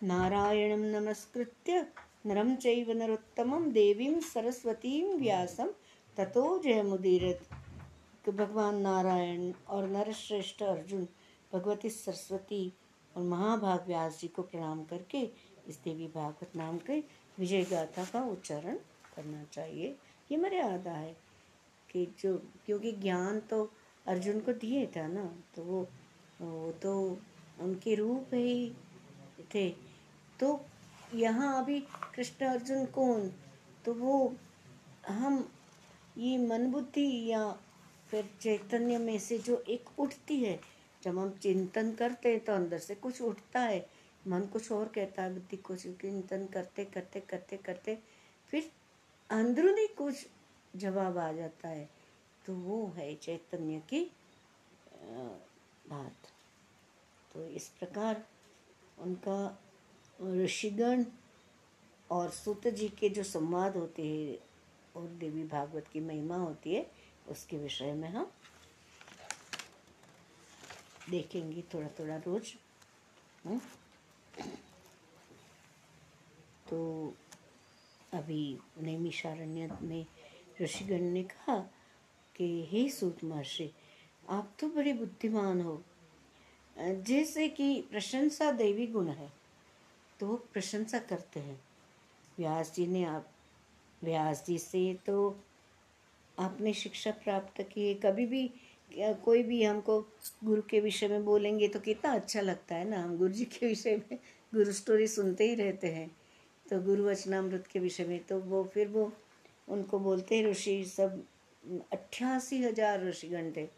नारायणम 0.00 0.84
नमस्कृत्य 0.96 1.86
नरम 2.26 2.54
चैव 2.56 2.90
नरोत्तमम 2.96 3.70
देवीं 3.72 4.20
सरस्वतीं 4.24 5.02
व्यासम 5.18 5.70
ततो 6.16 6.46
जय 6.64 6.82
मुदीरत 6.82 7.48
भगवान 8.28 8.80
नारायण 8.80 9.52
और 9.68 9.86
नरश्रेष्ठ 9.88 10.62
अर्जुन, 10.62 11.06
भगवती 11.52 11.90
सरस्वती 11.90 12.72
और 13.14 13.22
महाभाग 13.22 13.86
व्यास 13.86 14.20
जी 14.20 14.28
को 14.28 14.42
प्रणाम 14.42 14.84
करके 14.84 15.22
इस 15.68 15.80
देवी 15.84 16.06
भागवत 16.14 16.56
नाम 16.56 16.78
के 16.86 16.98
विजय 17.38 17.64
गाथा 17.70 18.04
का 18.04 18.22
उच्चारण 18.30 18.76
करना 19.16 19.44
चाहिए। 19.52 19.96
ये 20.30 20.36
मर्यादा 20.36 20.90
है 20.90 21.16
कि 21.90 22.06
जो, 22.20 22.36
क्योंकि 22.66 22.92
ज्ञान 22.92 23.40
तो 23.40 23.70
अर्जुन 24.06 24.40
को 24.40 24.52
दिए 24.52 24.86
था 24.86 25.06
ना 25.08 25.24
तो 25.56 25.62
वो 25.62 25.86
वो 26.40 26.70
तो 26.72 27.18
उनके 27.60 27.94
रूप 27.94 28.34
ही 28.34 28.72
थे। 29.54 29.68
तो 30.40 30.60
यहाँ 31.14 31.62
अभी 31.62 31.80
कृष्ण 32.14 32.46
अर्जुन 32.46 32.84
कौन? 32.86 33.30
तो 33.84 33.94
वो 33.94 34.34
हम 35.08 35.48
ये 36.18 36.36
मन 36.38 36.70
बुद्धि 36.70 37.30
या 37.30 37.50
फिर 38.10 38.28
चैतन्य 38.40 38.98
में 38.98 39.18
से 39.18 39.38
जो 39.38 39.62
एक 39.68 39.88
उठती 39.98 40.36
है, 40.36 40.58
जब 41.02 41.18
हम 41.18 41.30
चिंतन 41.42 41.92
करते 41.92 42.28
हैं 42.28 42.44
तो 42.44 42.52
अंदर 42.52 42.78
से 42.78 42.94
कुछ 42.94 43.20
उठता 43.22 43.60
है। 43.60 43.86
मन 44.28 44.46
कुछ 44.52 44.70
और 44.72 44.88
कहता 44.88 45.22
है, 45.22 45.32
बुद्धि 45.34 45.56
कुछ 45.56 45.82
चिंतन 45.82 46.46
करते 46.46 46.84
करते 46.84 47.20
करते 47.20 47.56
करते, 47.56 47.98
फिर 48.48 48.70
अंदरूनी 49.30 49.86
कुछ 49.86 50.26
जवाब 50.76 51.18
आ 51.18 51.30
जाता 51.32 51.68
है। 51.68 51.88
तो 52.44 52.54
वो 52.54 52.86
है 52.96 53.14
चैतन्य 53.14 53.82
की 53.88 54.00
बात 55.88 56.28
तो 57.34 57.44
इस 57.46 57.68
प्रकार 57.68 58.26
उनका 58.98 59.58
ऋषिगण 60.22 61.04
और 62.10 62.30
सूत 62.30 62.68
जी 62.68 62.88
के 62.88 63.08
जो 63.08 63.22
संवाद 63.22 63.76
होते 63.76 64.02
हैं, 64.06 64.38
और 64.96 65.08
देवी 65.08 65.44
भागवत 65.44 65.88
की 65.92 66.00
महिमा 66.00 66.36
होती 66.36 66.74
है, 66.74 66.90
उसके 67.28 67.58
विषय 67.58 67.92
में 67.92 68.08
हम 68.08 68.30
देखेंगे 71.10 71.62
थोड़ा 71.62 71.88
थोड़ा 71.88 72.16
रोज 72.16 72.54
हुँ? 73.46 73.52
हम्म? 73.52 73.60
तो 76.70 77.14
अभी 78.12 78.58
नैमिषारण्य 78.78 79.78
में 79.82 80.06
ऋषिगण 80.60 81.00
ने 81.00 81.22
कहा 81.22 81.58
कि, 82.34 82.66
हे 82.70 82.88
सूत 82.90 83.24
महर्षि 83.24 83.70
आप 84.28 84.52
तो 84.60 84.68
बड़े 84.68 84.92
बुद्धिमान 84.92 85.60
हो। 85.60 85.80
जैसे 86.76 87.48
कि 87.48 87.80
प्रशंसा 87.90 88.50
देवी 88.52 88.86
गुण 88.86 89.08
है 89.08 89.30
तो 90.20 90.26
वो 90.26 90.36
प्रशंसा 90.52 90.98
करते 91.00 91.40
हैं। 91.40 91.60
व्यास 92.38 92.72
जी 92.74 92.86
ने 92.86 93.04
आप, 93.04 93.28
व्यास 94.02 94.44
जी 94.46 94.58
से 94.58 94.92
तो 95.06 95.36
आपने 96.38 96.72
शिक्षा 96.74 97.10
प्राप्त 97.24 97.60
की 97.72 97.88
है। 97.88 97.94
कभी 97.94 98.26
भी 98.26 98.50
कोई 99.24 99.42
भी 99.42 99.62
हमको 99.62 100.00
गुरु 100.44 100.62
के 100.62 100.80
विषय 100.80 101.08
में 101.08 101.24
बोलेंगे 101.24 101.68
तो 101.68 101.80
कितना 101.80 102.12
अच्छा 102.12 102.40
लगता 102.40 102.74
है 102.74 102.88
ना। 102.90 103.02
हम 103.02 103.16
गुरु 103.18 103.32
जी 103.32 103.44
के 103.46 103.66
विषय 103.66 103.96
में 103.98 104.18
गुरु 104.52 104.72
स्टोरी 104.72 105.06
सुनते 105.06 105.48
ही 105.48 105.54
रहते 105.54 105.88
हैं। 105.88 106.10
तो 106.66 106.80
गुरु 106.82 107.04
वचनामृत 107.04 107.66
के 107.66 107.78
विषय 107.78 108.04
में 108.04 108.18
तो 108.24 108.38
वो, 108.40 108.62
फिर 108.64 108.88
वो 108.88 109.12
उनको 109.68 109.98
बोलते 109.98 110.36
हैं 110.36 110.46
ऋषि, 110.46 110.84
सब 110.86 111.22
अट्ठासी 111.92 112.62
हज़ार 112.62 113.04
ऋषिगण 113.04 113.50
थे। 113.52 113.68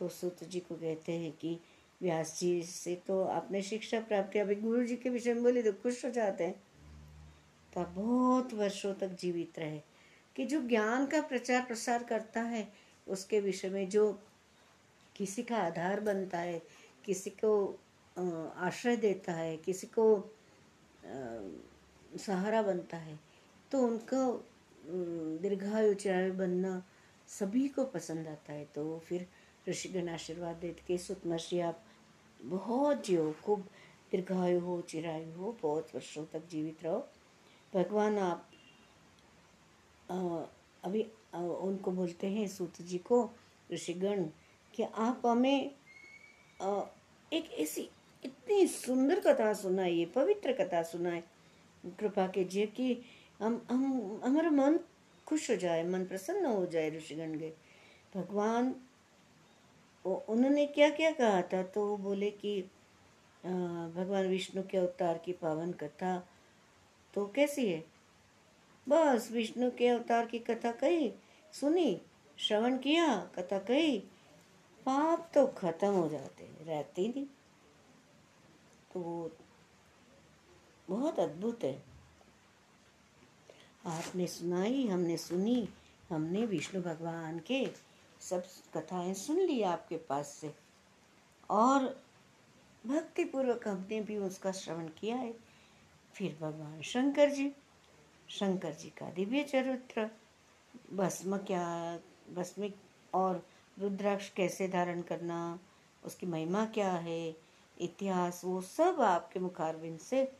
तो 0.00 0.08
सूत 0.08 0.42
जी 0.44 0.60
को 0.60 0.74
कहते 0.74 1.12
हैं 1.12 1.32
कि 1.32 1.58
व्यास 2.00 2.38
जी 2.40 2.62
से 2.62 2.94
तो 3.06 3.22
आपने 3.24 3.62
शिक्षा 3.62 4.00
प्राप्त 4.00 4.32
किया 4.32 4.44
अभी 4.44 4.54
गुरु 4.54 4.84
जी 4.84 4.96
के 4.96 5.10
विषय 5.10 5.34
में 5.34 5.42
बोले 5.42 5.62
तो 5.62 5.72
खुश 5.72 6.04
हो 6.04 6.10
जाते 6.10 6.44
हैं। 6.44 6.54
तो 7.74 7.80
आप 7.80 7.88
बहुत 7.88 8.54
वर्षों 8.54 8.92
तक 8.94 9.08
जीवित 9.14 9.58
रहे। 9.58 9.80
कि 10.36 10.44
जो 10.44 10.60
ज्ञान 10.62 11.06
का 11.06 11.20
प्रचार 11.22 11.64
प्रसार 11.64 12.02
करता 12.02 12.40
है, 12.42 12.66
उसके 13.06 13.40
विषय 13.40 13.68
में 13.68 13.88
जो 13.88 14.12
किसी 15.16 15.42
का 15.42 15.56
आधार 15.56 16.00
बनता 16.00 16.38
है, 16.38 16.60
किसी 17.04 17.30
को 17.30 17.78
आश्रय 18.56 18.96
देता 18.96 19.32
है, 19.32 19.56
किसी 19.56 19.86
को 19.86 20.06
सहारा 22.18 22.62
बनता 22.62 22.96
है 22.96 23.18
तो 23.72 23.78
उनको 23.78 24.22
दीर्घायु 25.42 25.94
चिरायु 25.94 26.32
बनना 26.32 26.82
सभी 27.28 27.68
को 27.68 27.84
पसंद 27.84 28.28
आता 28.28 28.52
है। 28.52 28.64
तो 28.74 28.98
फिर 28.98 29.26
ऋषिगण 29.68 30.08
आशीर्वाद 30.08 30.56
देते 30.56 30.82
कि 30.86 30.98
सुतमर्षि 30.98 31.60
आप 31.60 31.84
बहुत 32.42 33.06
जियो 33.06 33.34
खूब 33.44 33.60
दीर्घायु 34.12 34.60
हो 34.60 34.80
चिरायु 34.80 35.32
हो 35.32 35.56
बहुत 35.62 35.94
वर्षों 35.94 36.24
तक 36.24 36.48
जीवित 36.50 36.84
रहो। 36.84 37.08
भगवान 37.74 38.18
आप 38.18 38.50
आ, 40.10 40.16
अभी 40.84 41.06
आ, 41.34 41.38
उनको 41.40 41.90
बोलते 41.90 42.26
हैं 42.26 42.48
सूत 42.48 42.82
जी 42.82 42.98
को 42.98 43.30
ऋषिगण 43.72 44.24
कि 44.74 44.82
आप 44.82 45.22
हमें 45.26 45.70
आ, 46.62 46.82
एक 47.32 47.52
ऐसी 47.52 47.90
इतनी 48.24 48.66
सुंदर 48.66 49.20
कथा 49.20 49.52
सुनाइए 49.52 50.06
पवित्र 50.06 50.52
कथा 50.52 50.82
सुनाए। 50.82 51.22
कृपा 51.86 52.26
कीजिए 52.26 52.66
कि 52.66 53.02
हम 53.40 53.66
हम 53.70 53.84
हमारा 54.24 54.50
मन 54.50 54.78
खुश 55.26 55.50
हो 55.50 55.56
जाए 55.56 55.84
मन 55.84 56.04
प्रसन्न 56.04 56.46
हो 56.46 56.66
जाए 56.66 56.90
ऋषिगण 56.90 57.38
के। 57.38 57.52
भगवान 58.14 58.74
उन्होंने 60.04 60.66
क्या 60.66 60.88
क्या 60.90 61.10
कहा 61.10 61.42
था? 61.42 61.62
तो 61.62 61.86
वो 61.86 61.96
बोले 61.96 62.30
कि 62.30 62.60
भगवान 63.94 64.26
विष्णु 64.26 64.62
के 64.62 64.78
अवतार 64.78 65.18
की 65.18 65.32
पावन 65.32 65.72
कथा 65.72 66.18
तो 67.14 67.26
कैसी 67.26 67.66
है? 67.68 67.84
बस, 68.86 69.28
विष्णु 69.32 69.70
के 69.70 69.88
अवतार 69.88 70.26
की 70.26 70.38
कथा 70.38 70.72
कही, 70.72 71.12
सुनी, 71.52 72.00
श्रवण 72.38 72.78
किया, 72.78 73.16
कथा 73.36 73.58
कही, 73.58 73.98
पाप 74.86 75.30
तो 75.34 75.46
खत्म 75.46 75.88
हो 75.88 76.08
जाते 76.08 76.48
रहते 76.64 77.08
नहीं। 77.08 77.26
तो 78.92 79.00
वो 79.00 79.30
बहुत 80.88 81.18
अद्भुत 81.20 81.64
है। 81.64 81.82
आपने 83.86 84.26
सुनाई, 84.26 84.86
हमने 84.86 85.16
सुनी, 85.16 85.68
हमने 86.10 86.44
विष्णु 86.46 86.82
भगवान 86.82 87.38
के 87.38 87.64
सब 88.20 88.44
कथाएँ 88.76 89.14
सुन 89.14 89.40
ली 89.40 89.62
आपके 89.62 89.96
पास 89.96 90.28
से। 90.28 90.54
और 91.50 92.02
भक्ति 92.86 93.24
पूर्वक 93.24 93.68
हमने 93.68 94.00
भी 94.00 94.16
उसका 94.16 94.52
श्रवण 94.52 94.88
किया 94.88 95.16
है। 95.16 95.34
फिर 96.14 96.38
भगवान 96.40 96.82
शंकर 96.82 97.30
जी 97.30 97.52
शंकर 98.30 98.72
जी 98.72 98.90
का 98.90 99.10
दिव्य 99.10 99.42
चरित्र, 99.42 100.10
भस्म 100.92 101.36
क्या 101.36 101.98
भस्मिक 102.34 102.76
और 103.14 103.46
रुद्राक्ष 103.78 104.30
कैसे 104.30 104.68
धारण 104.68 105.02
करना, 105.02 105.58
उसकी 106.04 106.26
महिमा 106.26 106.66
क्या 106.66 106.92
है, 106.92 107.36
इतिहास, 107.80 108.44
वो 108.44 108.60
सब 108.60 109.00
आपके 109.00 109.40
मुखारबिंद 109.40 109.98
से 109.98 110.32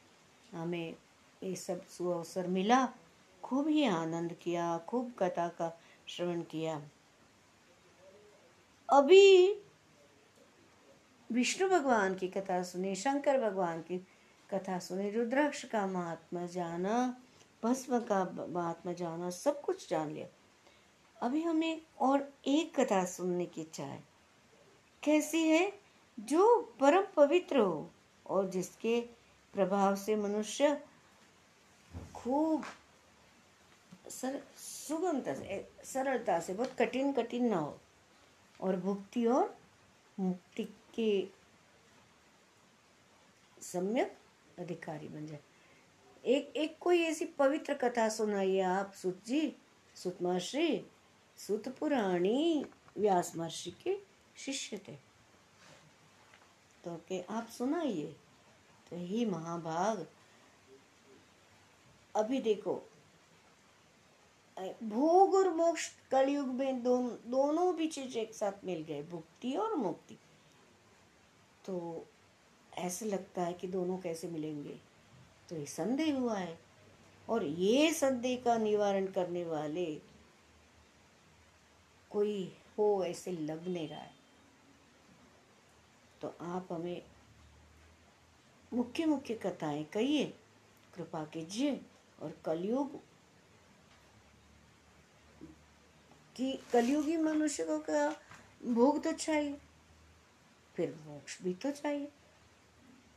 हमें 0.54 0.96
ये 1.42 1.56
सब 1.56 1.86
सुअवसर 1.86 2.46
मिला। 2.46 2.88
खूब 3.42 3.68
ही 3.68 3.84
आनंद 3.84 4.32
किया, 4.32 4.78
खूब 4.78 5.12
कथा 5.18 5.48
का 5.48 5.80
श्रवण 6.06 6.42
किया। 6.42 6.82
अभी 8.92 9.54
विष्णु 11.32 11.68
भगवान 11.68 12.14
की 12.14 12.28
कथा 12.28 12.62
सुनी, 12.62 12.94
शंकर 12.94 13.50
भगवान 13.50 13.80
की 13.80 13.98
कथा 14.54 14.78
सुनी, 14.78 15.10
रुद्राक्ष 15.10 15.64
का 15.64 15.86
महात्मा 15.86 16.46
जाना, 16.46 17.22
भस्म 17.64 18.00
का 18.00 18.46
महात्मा 18.48 18.92
जाना, 18.92 19.30
सब 19.30 19.62
कुछ 19.62 19.90
जान 19.90 20.10
लिया। 20.10 20.26
अभी 21.22 21.42
हमें 21.42 21.82
और 21.98 22.32
एक 22.46 22.80
कथा 22.80 23.04
सुनने 23.04 23.46
की 23.46 23.60
इच्छा 23.60 23.84
है। 23.84 24.04
कैसी 25.02 25.48
है? 25.48 25.72
जो 26.20 26.60
परम 26.80 27.06
पवित्र 27.16 27.58
हो 27.58 27.90
और 28.26 28.50
जिसके 28.50 29.00
प्रभाव 29.52 29.96
से 29.96 30.16
मनुष्य 30.16 30.84
खूब 32.14 32.64
सर 34.08 34.42
सुगमता 34.56 35.34
से, 35.34 35.68
सरलता 35.84 36.40
से, 36.40 36.54
बहुत 36.54 36.72
कठिन 36.78 37.12
कठिन 37.12 37.48
ना 37.48 37.56
हो। 37.56 37.80
और 38.60 38.76
भुक्ति 38.76 39.26
और 39.26 39.58
मुक्ति 40.20 40.64
के 40.94 41.28
सम्यक 43.62 44.18
अधिकारी 44.58 45.08
बन 45.08 45.26
जाए। 45.26 45.40
एक 46.24 46.56
एक 46.56 46.78
कोई 46.78 47.02
ऐसी 47.02 47.24
पवित्र 47.24 47.74
कथा 47.74 48.08
सुनाइए 48.08 48.60
आप, 48.60 48.92
सुत 48.92 49.24
जी, 49.24 49.56
सुत 49.94 50.22
महर्षि, 50.22 50.90
सुत 51.36 51.68
पुराणी 51.68 52.66
व्यास 52.98 53.36
महर्षि 53.36 53.70
के 53.70 54.00
शिष्य 54.36 54.78
थे। 54.88 54.94
तो 56.84 56.96
के 57.08 57.22
आप 57.22 57.48
सुनाइए। 57.48 58.16
तो 58.90 58.96
ही 58.96 59.26
महाभाग। 59.26 60.08
अभी 62.16 62.40
देखो 62.40 62.89
भोग 64.68 65.34
और 65.34 65.54
मोक्ष 65.54 65.90
कलयुग 66.10 66.46
में 66.46 66.82
दोन, 66.82 67.18
दोनों 67.26 67.76
भी 67.76 67.88
चीज़ 67.88 68.18
एक 68.18 68.34
साथ 68.34 68.64
मिल 68.64 68.82
गए 68.82 69.02
भुक्ति 69.02 69.54
और 69.54 69.74
मुक्ति। 69.74 70.18
तो 71.64 72.06
ऐसे 72.74 73.06
लगता 73.06 73.42
है 73.42 73.52
कि 73.52 73.66
दोनों 73.66 73.98
कैसे 73.98 74.28
मिलेंगे? 74.28 74.80
तो 75.48 75.56
ये 75.56 75.66
संदेह 75.66 76.18
हुआ 76.18 76.38
है। 76.38 76.58
और 77.28 77.44
ये 77.44 77.92
संदेह 77.94 78.42
का 78.44 78.58
निवारण 78.58 79.06
करने 79.06 79.44
वाले 79.44 80.00
कोई 82.10 82.52
हो 82.78 83.04
ऐसे 83.04 83.32
लग 83.32 83.68
नहीं 83.68 83.88
रहा 83.88 84.00
है। 84.00 84.14
तो 86.20 86.34
आप 86.40 86.68
हमें 86.72 87.02
मुख्य 88.72 89.06
मुख्य 89.06 89.34
कथाएँ 89.34 89.84
कहिए 89.84 90.34
कृपा 90.94 91.24
कीजिए 91.24 91.80
और 92.22 92.38
कलयुग 92.44 93.09
कि 96.40 96.58
कलयुगी 96.72 97.16
मनुष्य 97.16 97.64
को 97.64 97.78
क्या 97.78 98.16
भोग 98.66 99.04
तो 99.04 99.12
चाहिए? 99.12 99.58
फिर 100.74 100.98
मोक्ष 101.06 101.42
भी 101.42 101.54
तो 101.54 101.70
चाहिए। 101.70 102.12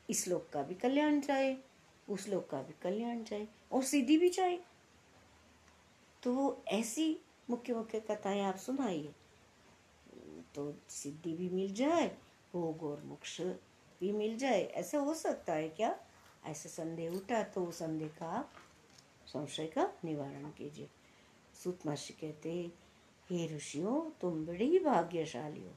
इस 0.10 0.28
लोक 0.28 0.50
का 0.54 0.64
भी 0.64 0.76
कल्याण 0.76 1.22
चाहिए, 1.22 1.64
उस 2.10 2.28
लोक 2.28 2.50
का 2.50 2.62
भी 2.62 2.74
कल्याण 2.82 3.24
चाहिए, 3.24 3.48
और 3.72 3.84
सिद्धि 3.84 4.18
भी 4.18 4.30
चाहिए। 4.30 4.64
तो 6.24 6.34
वो 6.34 6.64
ऐसी 6.68 7.20
मुख्य 7.50 7.74
मुख्य 7.74 8.00
कथाएँ 8.00 8.42
आप 8.42 8.56
सुनाइए। 8.56 9.14
तो 10.56 10.76
सिद्धि 10.90 11.34
भी 11.34 11.50
मिल 11.50 11.74
जाए, 11.74 12.18
भोग 12.54 12.84
और 12.84 13.04
मोक्ष 13.04 13.42
भी 14.00 14.12
मिल 14.12 14.38
जाए। 14.38 14.64
ऐसा 14.64 14.98
हो 14.98 15.14
सकता 15.14 15.54
है 15.54 15.70
क्या? 15.70 16.00
ऐसे 16.46 16.70
संदेह 16.70 17.12
उठा 17.12 17.44
तो 17.44 17.72
संदेह 17.72 18.08
का, 18.08 18.52
संशय 19.26 19.68
का 19.68 19.94
निवारण 20.06 20.50
कीजिए। 20.50 20.90
सूत 21.64 21.80
महर्षि 21.86 22.14
कहते 22.14 22.54
हे 22.54 22.83
ऋषियों, 23.30 24.00
तुम 24.22 24.46
बड़े 24.46 24.66
ही 24.66 24.80
भाग्यशाली 24.80 25.64
हो। 25.64 25.72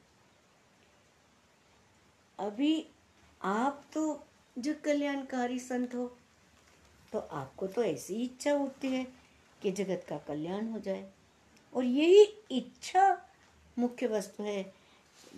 अभी 2.38 2.86
आप 3.40 3.84
तो 3.94 4.24
जो 4.56 4.74
कल्याणकारी 4.84 5.58
संत 5.58 5.94
हो 5.94 6.06
तो 7.12 7.18
आपको 7.18 7.66
तो 7.66 7.82
ऐसी 7.84 8.14
इच्छा 8.24 8.52
होती 8.52 8.88
है 8.88 9.06
कि 9.62 9.70
जगत 9.72 10.04
का 10.08 10.18
कल्याण 10.18 10.68
हो 10.68 10.78
जाए। 10.78 11.08
और 11.74 11.84
यही 11.84 12.22
इच्छा 12.50 13.30
मुख्य 13.78 14.06
वस्तु 14.06 14.42
है 14.42 14.72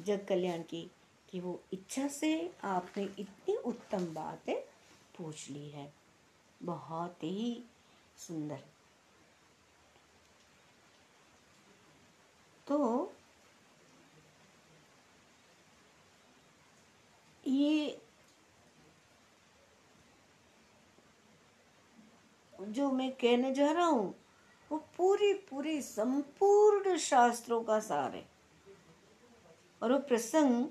जग 0.06 0.24
कल्याण 0.28 0.62
की, 0.62 0.90
कि 1.28 1.40
वो 1.40 1.61
इच्छा 1.72 2.09
से 2.09 2.30
आपने 2.64 3.04
इतनी 3.18 3.56
उत्तम 3.56 4.06
बातें 4.14 4.56
पूछ 5.18 5.50
ली 5.50 5.68
है। 5.68 5.92
बहुत 6.61 7.24
ही 7.24 7.62
सुंदर। 8.18 8.62
तो 12.69 13.12
ये 17.45 18.01
जो 22.55 22.91
मैं 22.93 23.11
कहने 23.12 23.53
जा 23.55 23.71
रहा 23.73 23.87
हूँ, 23.87 24.14
वो 24.71 24.79
पूरी 24.97 25.33
पूरी 25.51 25.81
संपूर्ण 25.83 26.97
शास्त्रों 26.99 27.62
का 27.64 27.79
सार 27.81 28.14
है। 28.16 28.27
और 29.83 29.93
वो 29.93 29.99
प्रसंग 29.99 30.69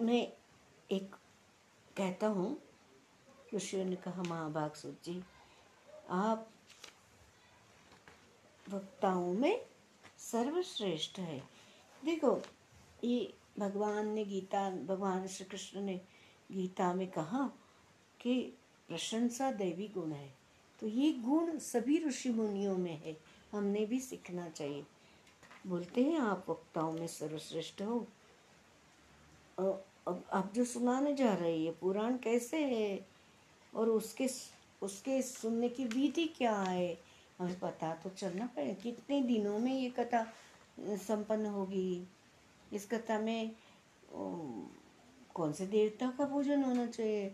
में 0.00 0.32
एक 0.90 1.14
कहता 1.96 2.26
हूँ, 2.26 2.56
ऋषियों 3.54 3.84
ने 3.84 3.96
कहा 3.96 4.22
महाभाग 4.22 4.72
जी, 5.04 5.22
आप 6.10 6.48
वक्ताओं 8.70 9.32
में 9.32 9.66
सर्वश्रेष्ठ 10.18 11.18
है। 11.18 11.48
देखो, 12.04 12.42
ये 13.04 13.34
भगवान 13.58 14.08
ने 14.08 14.24
गीता, 14.24 14.70
भगवान 14.70 15.26
श्री 15.26 15.44
कृष्ण 15.44 15.80
ने 15.80 16.00
गीता 16.52 16.94
में 16.94 17.10
कहा 17.10 17.50
कि 18.20 18.52
प्रशंसा 18.88 19.52
दैवी 19.52 19.88
गुण 19.88 20.12
है। 20.12 20.34
तो 20.80 20.86
ये 20.86 21.12
गुण 21.12 21.58
सभी 21.58 22.04
ऋषि 22.04 22.30
मुनियों 22.30 22.78
में 22.78 22.98
है। 22.98 23.20
हमने 23.52 23.86
भी 23.86 24.00
सीखना 24.00 24.48
चाहिए। 24.48 24.86
बोलते 25.66 26.02
हैं 26.02 26.18
आप 26.18 26.46
वक्ताओं 26.48 26.92
में 26.92 27.06
सर्वश्रेष्ठ 27.06 27.82
हो। 27.82 28.06
अब 29.58 30.24
आप 30.32 30.52
जो 30.54 30.64
सुनाने 30.64 31.14
जा 31.14 31.34
रहे 31.34 31.64
हैं 31.64 31.78
पुराण 31.78 32.16
कैसे 32.16 32.64
है? 32.64 33.08
और 33.74 33.88
उसके 33.88 34.28
उसके 34.82 35.22
सुनने 35.22 35.68
की 35.68 35.84
विधि 35.84 36.26
क्या 36.26 36.60
है? 36.60 37.09
हमें 37.40 37.58
पता 37.58 37.92
तो 38.02 38.10
चलना 38.10 38.46
पड़ेगा 38.46 38.72
कितने 38.82 39.20
दिनों 39.22 39.58
में 39.58 39.72
ये 39.72 39.90
कथा 39.90 40.26
संपन्न 40.80 41.46
होगी? 41.46 42.06
इस 42.72 42.86
कथा 42.86 43.18
में 43.18 43.50
कौन 45.34 45.52
से 45.52 45.66
देवता 45.66 46.10
का 46.18 46.24
पूजन 46.24 46.62
होना 46.62 46.86
चाहिए? 46.86 47.28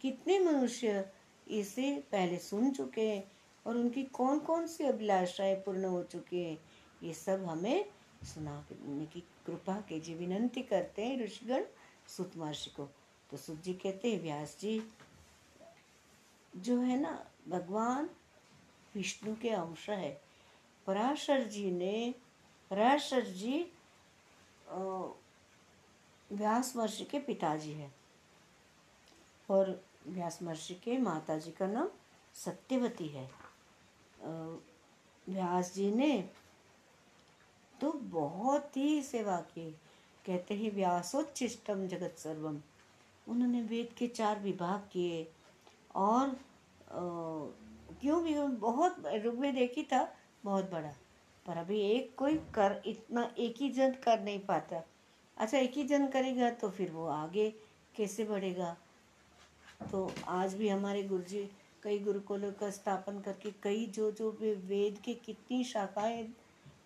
कितने 0.00 0.38
मनुष्य 0.38 1.04
इसे 1.50 1.92
पहले 2.12 2.38
सुन 2.38 2.70
चुके 2.70 3.08
हैं 3.08 3.24
और 3.66 3.76
उनकी 3.76 4.02
कौन 4.12 4.38
कौन 4.38 4.66
सी 4.66 4.84
अभिलाषाएँ 4.84 5.54
पूर्ण 5.56 5.84
हो 5.84 6.02
चुकी 6.02 6.42
हैं? 6.42 6.58
ये 7.02 7.12
सब 7.14 7.44
हमें 7.44 7.84
सुनाने 8.24 9.06
की 9.06 9.20
कृपा 9.46 9.80
कीजिए। 9.80 10.14
विनंती 10.16 10.62
करते 10.62 11.06
हैं 11.06 11.18
ऋषिगण 11.18 11.64
सुत 12.08 12.36
महर्षि 12.36 12.70
को। 12.70 12.88
तो 13.30 13.36
सुत 13.36 13.62
जी 13.62 13.72
कहते 13.74 14.12
हैं, 14.12 14.22
व्यास 14.22 14.56
जी, 14.60 14.82
जो 16.56 16.78
है 16.80 17.00
ना, 17.00 17.12
भगवान 17.48 18.08
विष्णु 18.94 19.34
के 19.42 19.50
अंश 19.50 19.88
है। 19.90 20.10
पराशर 20.86 21.42
जी 21.44 21.70
ने, 21.70 22.14
पराशर 22.70 23.24
जी 23.26 23.60
व्यास 26.30 26.74
महर्षि 26.76 27.04
के 27.04 27.18
पिताजी 27.18 27.72
है 27.72 27.90
और 29.48 29.80
व्यास 30.06 30.38
महर्षि 30.42 30.74
के 30.74 30.98
माता 30.98 31.36
जी 31.38 31.50
का 31.50 31.66
नाम 31.66 31.88
सत्यवती 32.34 33.08
है। 33.08 33.30
व्यास 35.26 35.74
जी 35.74 35.90
ने 35.90 36.18
तो 37.74 37.92
बहुत 37.92 38.76
ही 38.76 39.02
सेवा 39.02 39.36
की। 39.48 39.70
कहते 40.24 40.54
हैं 40.54 40.70
व्यासोच्चिष्टम 40.70 41.86
जगत 41.88 42.18
सर्वम 42.18 42.60
उन्होंने 43.26 43.62
वेद 43.62 43.92
के 43.98 44.06
चार 44.08 44.38
विभाग 44.40 44.88
किए 44.92 45.26
और 45.94 46.36
भी 48.28 48.56
बहुत 48.58 49.02
ऋग्वेद 49.16 49.56
एक 49.58 49.72
ही 49.76 49.82
था, 49.82 50.02
बहुत 50.44 50.70
बड़ा। 50.70 50.92
पर 51.46 51.56
अभी 51.56 51.80
एक 51.82 52.14
कोई 52.18 52.36
कर, 52.54 52.82
इतना 52.86 53.30
एक 53.38 53.60
ही 53.60 53.68
जन 53.70 53.92
कर 54.04 54.20
नहीं 54.20 54.38
पाता। 54.46 54.82
अच्छा 55.36 55.58
एक 55.58 55.76
ही 55.76 55.84
जन 55.84 56.06
करेगा 56.06 56.50
तो 56.52 56.70
फिर 56.70 56.90
वो 56.90 57.06
आगे 57.06 57.50
कैसे 57.94 58.24
बढ़ेगा? 58.24 58.76
तो 59.90 60.10
आज 60.28 60.54
भी 60.54 60.68
हमारे 60.68 61.02
गुरु 61.02 61.22
जी 61.22 61.48
कई 61.82 61.98
गुरुकुलों 61.98 62.50
का 62.52 62.70
स्थापन 62.70 63.20
करके, 63.20 63.50
कई 63.62 63.86
जो 63.86 64.10
जो 64.12 64.30
वेद 64.40 64.98
के 65.04 65.14
कितनी 65.16 65.62
शाखाएँ 65.64 66.24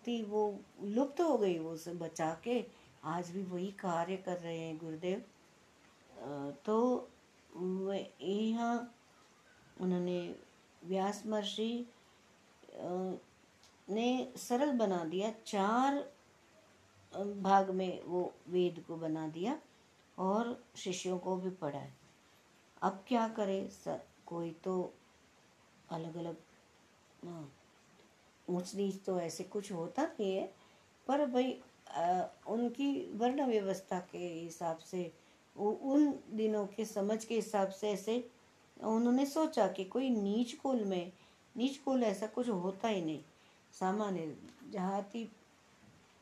थी, 0.07 0.21
वो 0.23 0.59
लुप्त 0.83 1.21
हो 1.21 1.37
गई, 1.37 1.57
वो 1.59 1.75
सब 1.77 1.99
बचा 1.99 2.33
के 2.43 2.63
आज 3.03 3.29
भी 3.29 3.43
वही 3.43 3.71
कार्य 3.79 4.17
कर 4.17 4.37
रहे 4.37 4.57
हैं 4.57 4.77
गुरुदेव। 4.77 5.23
तो 6.65 7.09
यहाँ 8.21 8.95
उन्होंने 9.81 10.19
व्यास 10.85 11.23
महर्षि 11.27 11.85
ने 13.87 14.33
सरल 14.37 14.71
बना 14.77 15.03
दिया, 15.05 15.31
चार 15.45 16.03
भाग 17.41 17.69
में 17.71 18.01
वो 18.05 18.31
वेद 18.49 18.83
को 18.87 18.95
बना 18.97 19.27
दिया 19.27 19.57
और 20.17 20.57
शिष्यों 20.77 21.17
को 21.19 21.35
भी 21.37 21.49
पढ़ाया 21.61 21.91
अब 22.81 23.03
क्या 23.07 23.27
करे 23.37 23.67
सर 23.73 24.01
कोई 24.27 24.51
तो 24.63 24.93
अलग 25.89 26.15
अलग 26.17 26.35
ऊंच 28.47 28.73
नीच 28.75 29.03
तो 29.05 29.19
ऐसे 29.19 29.43
कुछ 29.43 29.71
होता 29.71 30.03
नहीं 30.03 30.35
है, 30.35 30.45
पर 31.07 31.25
भाई 31.25 31.51
उनकी 32.53 32.91
वर्ण 33.17 33.45
व्यवस्था 33.47 33.99
के 34.11 34.17
हिसाब 34.17 34.77
से 34.91 35.11
वो 35.55 35.71
उन 35.93 36.13
दिनों 36.37 36.65
के 36.67 36.85
समझ 36.85 37.23
के 37.25 37.35
हिसाब 37.35 37.69
से 37.71 37.91
ऐसे 37.91 38.17
उन्होंने 38.83 39.25
सोचा 39.25 39.67
कि 39.67 39.83
कोई 39.85 40.09
नीच 40.11 40.53
कुल 40.53 40.83
में, 40.85 41.11
नीच 41.55 41.77
कुल 41.77 42.03
ऐसा 42.03 42.27
कुछ 42.27 42.49
होता 42.49 42.87
ही 42.87 43.01
नहीं। 43.01 43.19
सामान्य 43.73 44.35
जाति 44.71 45.29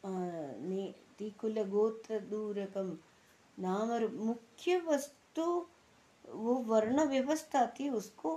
नीति 0.04 1.30
कुल 1.32 1.64
गोत्र 1.70 2.20
दूरकम, 2.22 2.98
नाम 3.58 3.92
और 3.92 4.08
मुख्य 4.14 4.78
वस्तु, 4.88 5.44
वो 6.26 6.54
वर्ण 6.68 7.04
व्यवस्था 7.06 7.66
थी, 7.70 7.90
उसको 7.90 8.36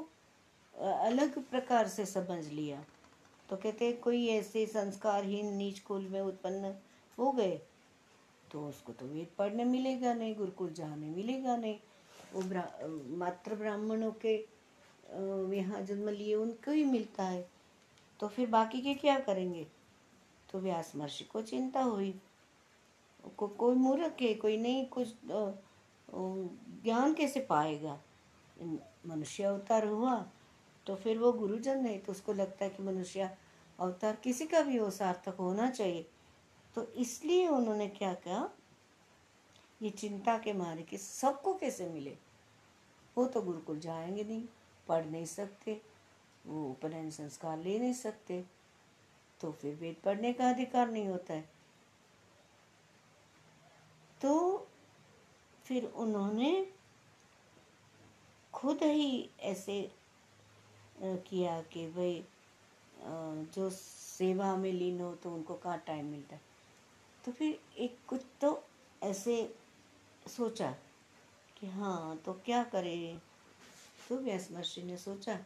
अलग 0.75 1.39
प्रकार 1.45 1.89
से 1.89 2.07
समझ 2.07 2.47
लिया। 2.47 2.85
तो 3.49 3.57
कहते, 3.57 3.93
कोई 3.95 4.27
ऐसे 4.29 4.67
संस्कारहीन 4.67 5.55
नीच 5.57 5.81
कुल 5.81 6.07
में 6.09 6.21
उत्पन्न 6.21 6.75
हो 7.19 7.31
गए 7.33 7.61
तो 8.45 8.67
उसको 8.69 8.93
तो 8.93 9.07
वेद 9.07 9.29
पढ़ने 9.39 9.65
मिलेगा 9.65 10.13
नहीं, 10.15 10.35
गुरुकुल 10.37 10.73
जाने 10.73 11.07
मिलेगा 11.07 11.57
नहीं। 11.57 11.79
वो 12.35 12.43
ब्रा, 12.43 12.69
मात्र 13.19 13.55
ब्राह्मणों 13.55 14.13
के 14.25 14.35
यहाँ 15.57 15.81
जन्म 15.83 16.09
लिए 16.09 16.35
उनको 16.35 16.71
ही 16.71 16.85
मिलता 16.85 17.25
है। 17.25 17.49
तो 18.21 18.29
फिर 18.29 18.49
बाकी 18.51 18.81
के 18.83 18.95
क्या 18.95 19.19
करेंगे? 19.21 19.67
तो 20.49 20.59
व्यास 20.61 20.93
महर्षि 20.97 21.25
को 21.25 21.43
चिंता 21.43 21.83
हुई। 21.83 22.15
को, 23.37 23.47
कोई 23.49 23.75
मूर्ख 23.77 24.21
है 24.21 24.35
कोई 24.35 24.57
नहीं 24.57 24.85
कुछ 24.89 25.15
ज्ञान 26.85 27.15
कैसे 27.15 27.41
पाएगा? 27.41 27.99
मनुष्य 29.07 29.45
अवतार 29.45 29.87
हुआ 29.87 30.15
तो 30.87 30.95
फिर 30.95 31.19
वो 31.19 31.33
गुरुजन 31.33 31.87
है 31.87 31.97
तो 31.99 32.13
उसको 32.13 32.33
लगता 32.33 32.65
है 32.65 32.71
कि 32.71 32.83
मनुष्य 32.83 33.31
अवतार 33.79 34.17
किसी 34.17 34.47
का 34.47 34.61
भी 34.63 34.77
हो 34.77 34.91
सार्थक 34.91 35.37
होना 35.37 35.71
चाहिए। 35.71 36.07
तो 36.75 36.83
इसलिए 36.95 37.49
उन्होंने 37.49 37.87
क्या 37.89 38.13
कहा? 38.17 38.49
ये 39.81 39.91
चिंता 39.91 40.37
के 40.39 40.53
मारे 40.53 40.83
कि 40.83 40.99
सबको 40.99 41.55
कैसे 41.55 41.89
मिले? 41.89 42.17
वो 43.17 43.27
तो 43.27 43.43
गुरुकुल 43.43 43.79
जाएँगे 43.81 44.25
नहीं, 44.25 44.45
पढ़ 44.87 45.05
नहीं 45.07 45.27
सकते, 45.27 45.81
वो 46.47 46.69
उपनयन 46.71 47.11
संस्कार 47.11 47.59
ले 47.59 47.79
नहीं 47.79 47.93
सकते 47.95 48.45
तो 49.41 49.51
फिर 49.53 49.75
वेद 49.75 49.97
पढ़ने 50.05 50.33
का 50.33 50.49
अधिकार 50.51 50.91
नहीं 50.91 51.09
होता 51.09 51.35
है। 51.35 51.49
तो 54.21 54.67
फिर 55.65 55.85
उन्होंने 55.87 56.51
खुद 58.55 58.83
ही 58.83 59.29
ऐसे 59.43 59.81
किया 61.03 61.61
कि 61.73 61.87
भाई 61.87 62.25
जो 63.55 63.69
सेवा 63.71 64.55
में 64.57 64.73
लीन 64.73 65.01
हो 65.01 65.15
तो 65.15 65.35
उनको 65.35 65.55
कहाँ 65.55 65.79
टाइम 65.87 66.07
मिलता 66.07 66.37
है? 66.37 66.43
तो 67.25 67.33
फिर 67.33 67.59
एक 67.79 67.99
कुछ 68.09 68.25
तो 68.41 68.63
ऐसे 69.03 69.37
सोचा 70.27 70.75
कि 71.57 71.67
हाँ 71.67 72.17
तो 72.17 72.33
क्या 72.33 72.65
करें? 72.65 73.21
तो 74.09 74.19
व्यास 74.19 74.49
महर्षि 74.53 74.83
ने 74.83 74.97
सोचा। 74.97 75.39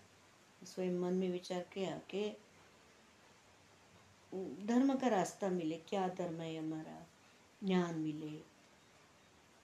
स्वयं 0.65 0.93
मन 0.93 1.15
में 1.15 1.31
विचार 1.31 1.61
किया 1.61 1.99
कि 1.99 2.37
धर्म 4.67 4.97
का 4.97 5.09
रास्ता 5.09 5.49
मिले, 5.49 5.77
क्या 5.77 6.09
धर्म 6.09 6.41
है 6.41 6.59
हमारा? 6.59 7.07
ज्ञान 7.65 7.95
मिले। 7.99 8.45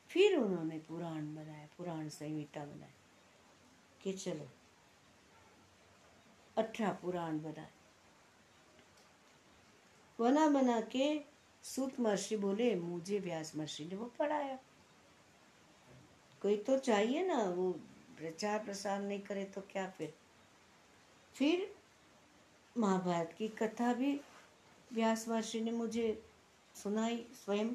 फिर 0.09 0.39
उन्होंने 0.39 0.79
पुराण 0.79 1.35
बनाया, 1.35 1.69
पुराण 1.79 2.09
संहिता 2.09 2.65
बनाया 2.65 2.93
कि 4.03 4.13
चलो, 4.13 4.49
अठारह 6.59 6.93
पुराण 6.93 7.39
बनाए। 7.41 7.71
बना 10.19 10.49
बना 10.49 10.81
के 10.81 11.25
सूत 11.63 12.01
महर्षि 12.01 12.37
बोले, 12.37 12.75
मुझे 12.77 13.19
व्यास 13.19 13.57
महर्षि 13.57 13.85
ने 13.85 13.97
वो 13.97 14.07
पढ़ाया। 14.19 14.59
कोई 16.45 16.57
तो 16.57 16.79
चाहिए 16.79 17.27
ना, 17.27 17.45
वो 17.45 17.73
प्रचार 18.19 18.65
प्रसार 18.65 19.03
नहीं 19.03 19.21
करे 19.21 19.45
तो 19.45 19.61
क्या 19.61 19.91
फिर? 19.91 20.15
फिर 21.35 21.77
महाभारत 22.79 23.35
की 23.39 23.49
कथा 23.49 23.95
भी 23.95 24.21
व्यास 24.93 25.29
महर्षि 25.29 25.61
ने 25.61 25.71
मुझे 25.71 26.23
सुनाई 26.75 27.27
स्वयं। 27.33 27.71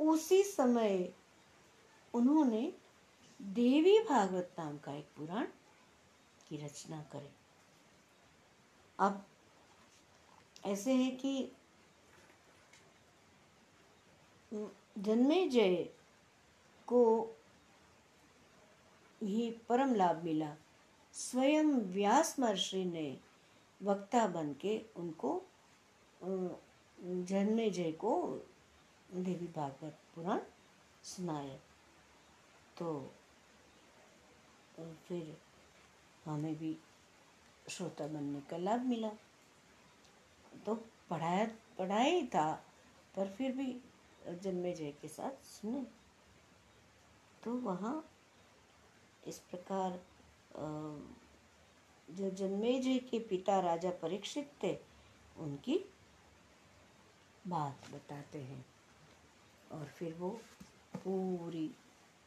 उसी 0.00 0.42
समय 0.42 1.12
उन्होंने 2.14 2.72
देवी 3.42 3.98
भागवत 4.00 4.56
नाम 4.58 4.78
का 4.78 4.94
एक 4.94 5.08
पुराण 5.16 5.46
की 6.48 6.56
रचना 6.56 7.02
करें। 7.02 7.32
अब 8.98 9.26
ऐसे 10.66 10.92
है 10.92 11.10
कि 11.10 11.52
जन्मे 14.98 15.48
जय 15.48 15.97
को 16.88 17.00
ही 19.20 19.50
परम 19.68 19.94
लाभ 19.94 20.22
मिला। 20.24 20.54
स्वयं 21.14 21.70
व्यास 21.92 22.38
महर्षि 22.40 22.84
ने 22.84 23.06
वक्ता 23.80 24.26
बन 24.28 24.52
के 24.60 24.80
उनको 24.96 25.40
जन्मे 26.20 27.68
जय 27.70 27.92
को 27.94 28.14
देवी 29.14 29.46
भागवत 29.56 29.98
पुराण 30.14 30.40
सुनाया। 31.04 31.56
तो 32.76 32.90
फिर 35.08 35.36
हमें 36.24 36.54
भी 36.58 36.76
श्रोता 37.66 38.06
बनने 38.06 38.40
का 38.50 38.56
लाभ 38.56 38.80
मिला। 38.86 39.10
तो 40.66 40.74
पढ़ाया 41.10 41.46
पढ़ाया 41.78 42.04
ही 42.04 42.26
था, 42.26 42.50
पर 43.14 43.28
फिर 43.28 43.52
भी 43.52 43.72
जन्मे 44.34 44.72
जय 44.72 44.92
के 45.02 45.08
साथ 45.08 45.44
सुने। 45.46 45.86
तो 47.44 47.52
वहाँ 47.60 47.94
इस 49.28 49.38
प्रकार 49.50 50.00
जो 52.08 52.30
जन्मे 52.30 52.78
जय 52.80 52.98
के 53.10 53.18
पिता 53.28 53.58
राजा 53.60 53.90
परीक्षित 54.02 54.50
थे, 54.62 54.76
उनकी 55.38 55.78
बात 57.46 57.90
बताते 57.92 58.38
हैं। 58.38 58.64
और 59.72 59.84
फिर 59.98 60.14
वो 60.14 60.30
पूरी 60.94 61.70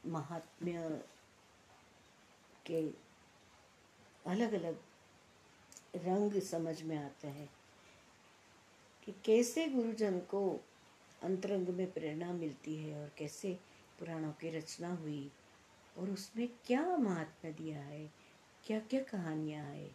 महात्म्य 0.04 1.02
के 2.66 2.82
अलग 4.26 4.54
अलग 4.54 4.80
रंग 5.98 6.40
समझ 6.42 6.82
में 6.82 6.98
आते 6.98 7.28
हैं 7.28 7.50
कि 9.04 9.14
कैसे 9.26 9.68
गुरुजन 9.68 10.20
को 10.32 10.44
अंतरंग 11.24 11.68
में 11.68 11.92
प्रेरणा 11.92 12.32
मिलती 12.34 12.76
है 12.76 13.02
और 13.02 13.12
कैसे 13.18 13.58
पुराणों 14.02 14.32
की 14.32 14.50
रचना 14.50 14.90
हुई 14.90 15.32
और 15.98 16.10
उसमें 16.10 16.48
क्या 16.66 16.98
महात्मा 16.98 17.52
दिया 17.52 17.80
है? 17.80 18.12
क्या 18.66 18.80
क्या 18.80 19.04
कहानियाँ 19.04 19.66
है? 19.66 19.92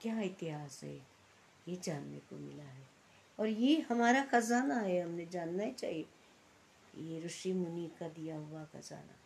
क्या 0.00 0.20
इतिहास 0.20 0.84
है? 0.84 1.06
ये 1.68 1.76
जानने 1.76 2.18
को 2.18 2.36
मिला 2.36 2.64
है। 2.64 2.88
और 3.40 3.46
ये 3.46 3.80
हमारा 3.80 4.24
खजाना 4.24 4.74
है, 4.74 5.00
हमने 5.00 5.26
जानना 5.26 5.62
ही 5.62 5.72
चाहिए। 5.72 6.08
ये 6.96 7.20
ऋषि 7.20 7.52
मुनि 7.52 7.90
का 8.00 8.08
दिया 8.08 8.38
हुआ 8.38 8.64
खजाना। 8.64 9.16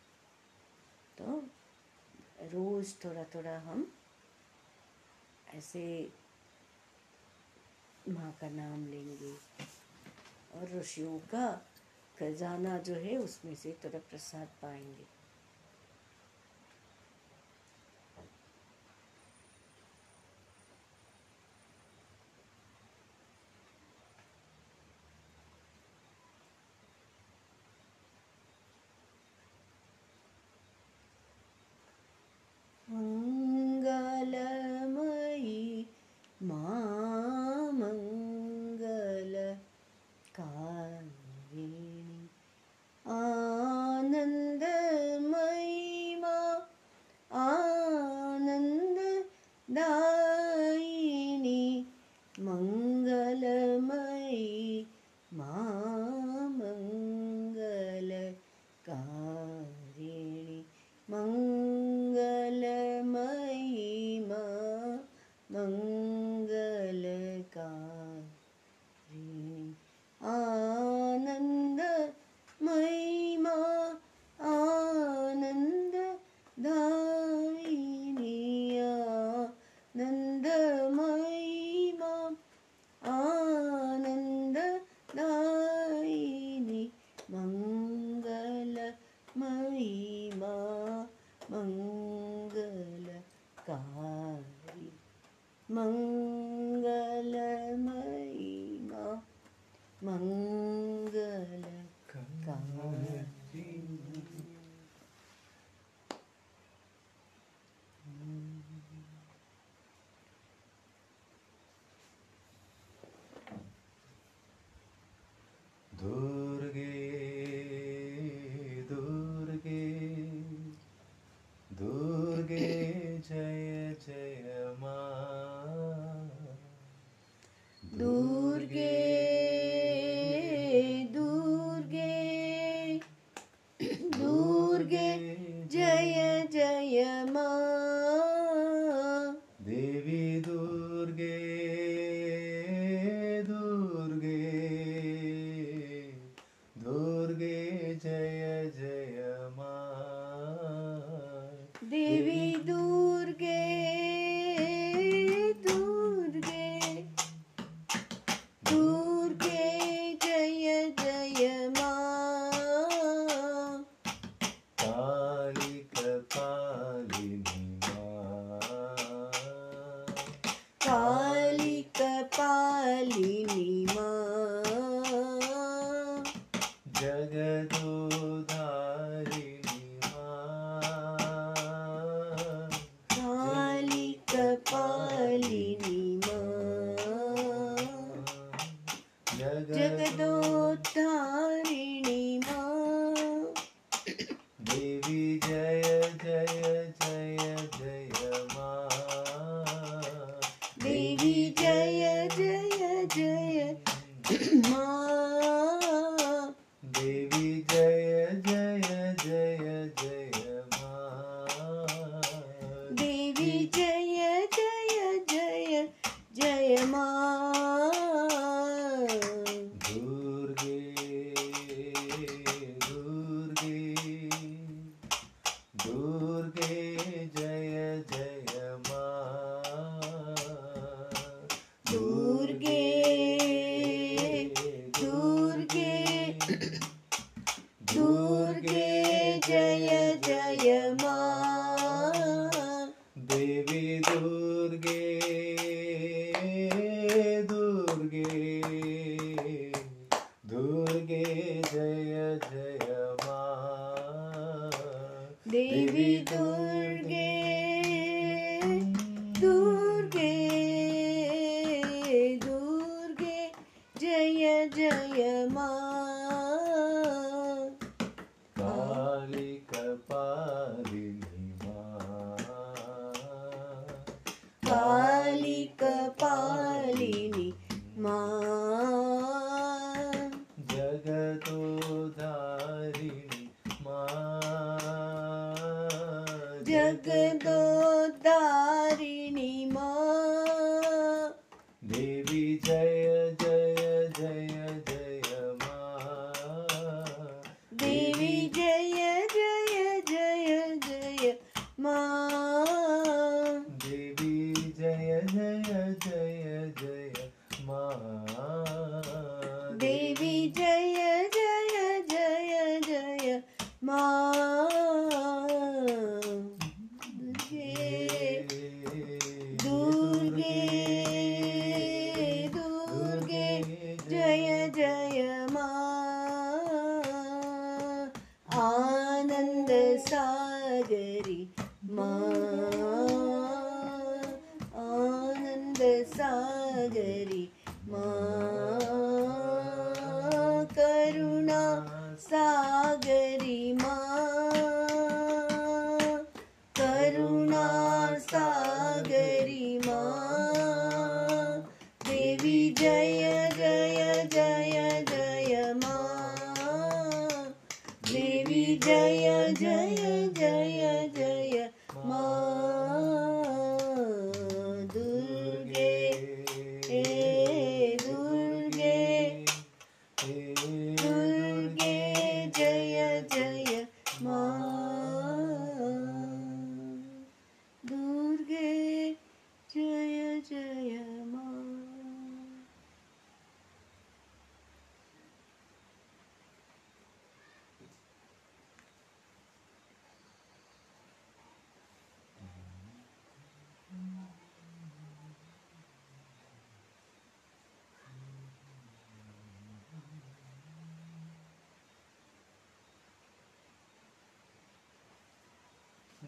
तो 1.18 1.48
रोज 2.42 3.04
थोड़ा 3.04 3.24
थोड़ा 3.24 3.58
हम 3.58 3.94
ऐसे 5.54 6.12
माँ 8.08 8.38
का 8.40 8.48
नाम 8.50 8.86
लेंगे 8.86 9.32
और 10.54 10.68
ऋषियों 10.68 11.18
का 11.18 11.72
खजाना 12.18 12.78
जो 12.78 12.94
है 12.94 13.16
उसमें 13.16 13.54
से 13.54 13.76
थोड़ा 13.84 13.98
प्रसाद 13.98 14.48
पाएँगे। 14.62 15.17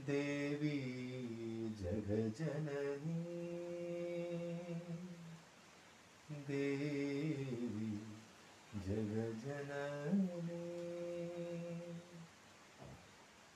देवी 0.07 0.79
जगजननी 1.81 3.51
देवी 6.31 8.01
जगजननी 8.87 10.61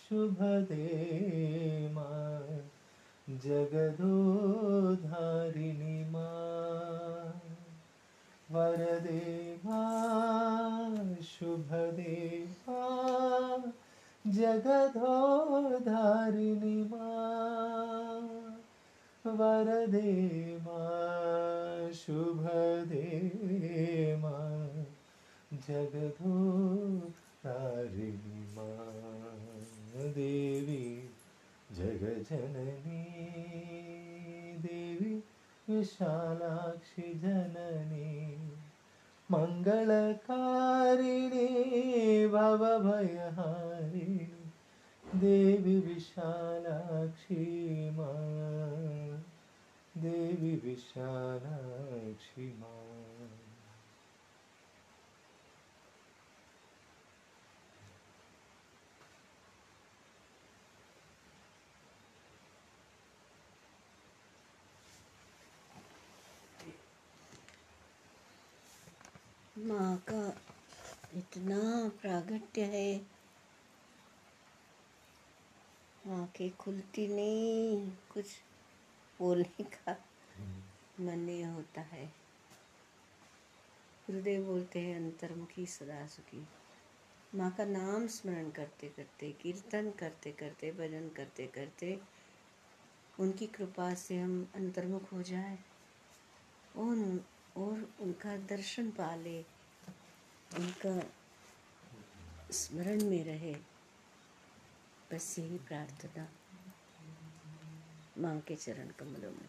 शुभदे 0.00 0.88
मा 1.94 2.10
जगदोधारिणि 3.46 4.36
मा 6.12 6.28
वरदे 8.52 9.24
मा 9.64 9.82
शुभदे 11.32 12.14
मा 12.68 12.84
जगदोधारिणि 14.36 15.88
मा 16.90 17.08
वरदे 19.38 20.10
मा 20.64 20.80
शुभदे 22.00 23.08
मा 24.22 24.36
जगदोधारिणि 25.68 26.72
मा 28.56 28.68
देवी 30.18 30.84
जगजननी 31.78 33.04
देवी 34.66 35.14
विशालाक्षि 35.68 37.08
जननी 37.22 38.10
मङ्गलकारिणी 39.32 40.26
भवभयहारिणि 42.26 43.98
देवी 45.18 45.76
विशालाक्षी 45.80 47.44
मा 47.90 48.12
देवी 49.96 50.52
विशालाक्षी 50.64 52.46
मा 52.60 52.74
माँ 69.58 69.96
का 70.10 70.36
इतना 71.14 71.88
प्रागट्य 72.02 72.62
है। 72.62 73.00
आँखें 76.08 76.50
खुलती 76.56 77.06
नहीं 77.08 77.90
कुछ 78.12 78.24
बोलने 79.20 79.64
का 79.64 79.96
मन 81.00 81.18
नहीं 81.18 81.44
होता 81.44 81.80
है। 81.80 82.06
गुरुदेव 84.06 84.44
बोलते 84.44 84.80
हैं 84.80 84.96
अंतर्मुखी 84.96 85.66
सदा 85.66 86.06
सुखी 86.06 86.46
माँ 87.34 87.50
का 87.50 87.64
नाम 87.64 88.06
स्मरण 88.06 88.50
करते 88.50 88.88
करते 88.88 89.32
कीर्तन 89.32 89.90
करते 89.90 90.32
करते 90.32 90.72
भजन 90.72 91.08
करते 91.08 91.46
करते 91.46 92.00
उनकी 93.20 93.46
कृपा 93.46 93.94
से 93.94 94.18
हम 94.18 94.46
अंतर्मुख 94.54 95.12
हो 95.12 95.22
जाए। 95.22 95.58
उन 96.76 97.20
और 97.58 97.94
उनका 98.00 98.36
दर्शन 98.36 98.90
पा 98.90 99.14
ले 99.16 99.38
उनका 100.56 100.92
स्मरण 102.52 103.04
में 103.04 103.24
रहे, 103.24 103.54
बस 105.12 105.38
यही 105.38 105.58
प्रार्थना 105.58 106.28
माँ 108.18 108.38
के 108.40 108.56
चरण 108.56 108.90
कमलों 108.90 109.30
में। 109.30 109.48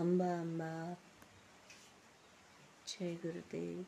अम्बा 0.00 0.32
अम्बा 0.40 0.72
जय 2.88 3.14
गुरुदेव। 3.14 3.84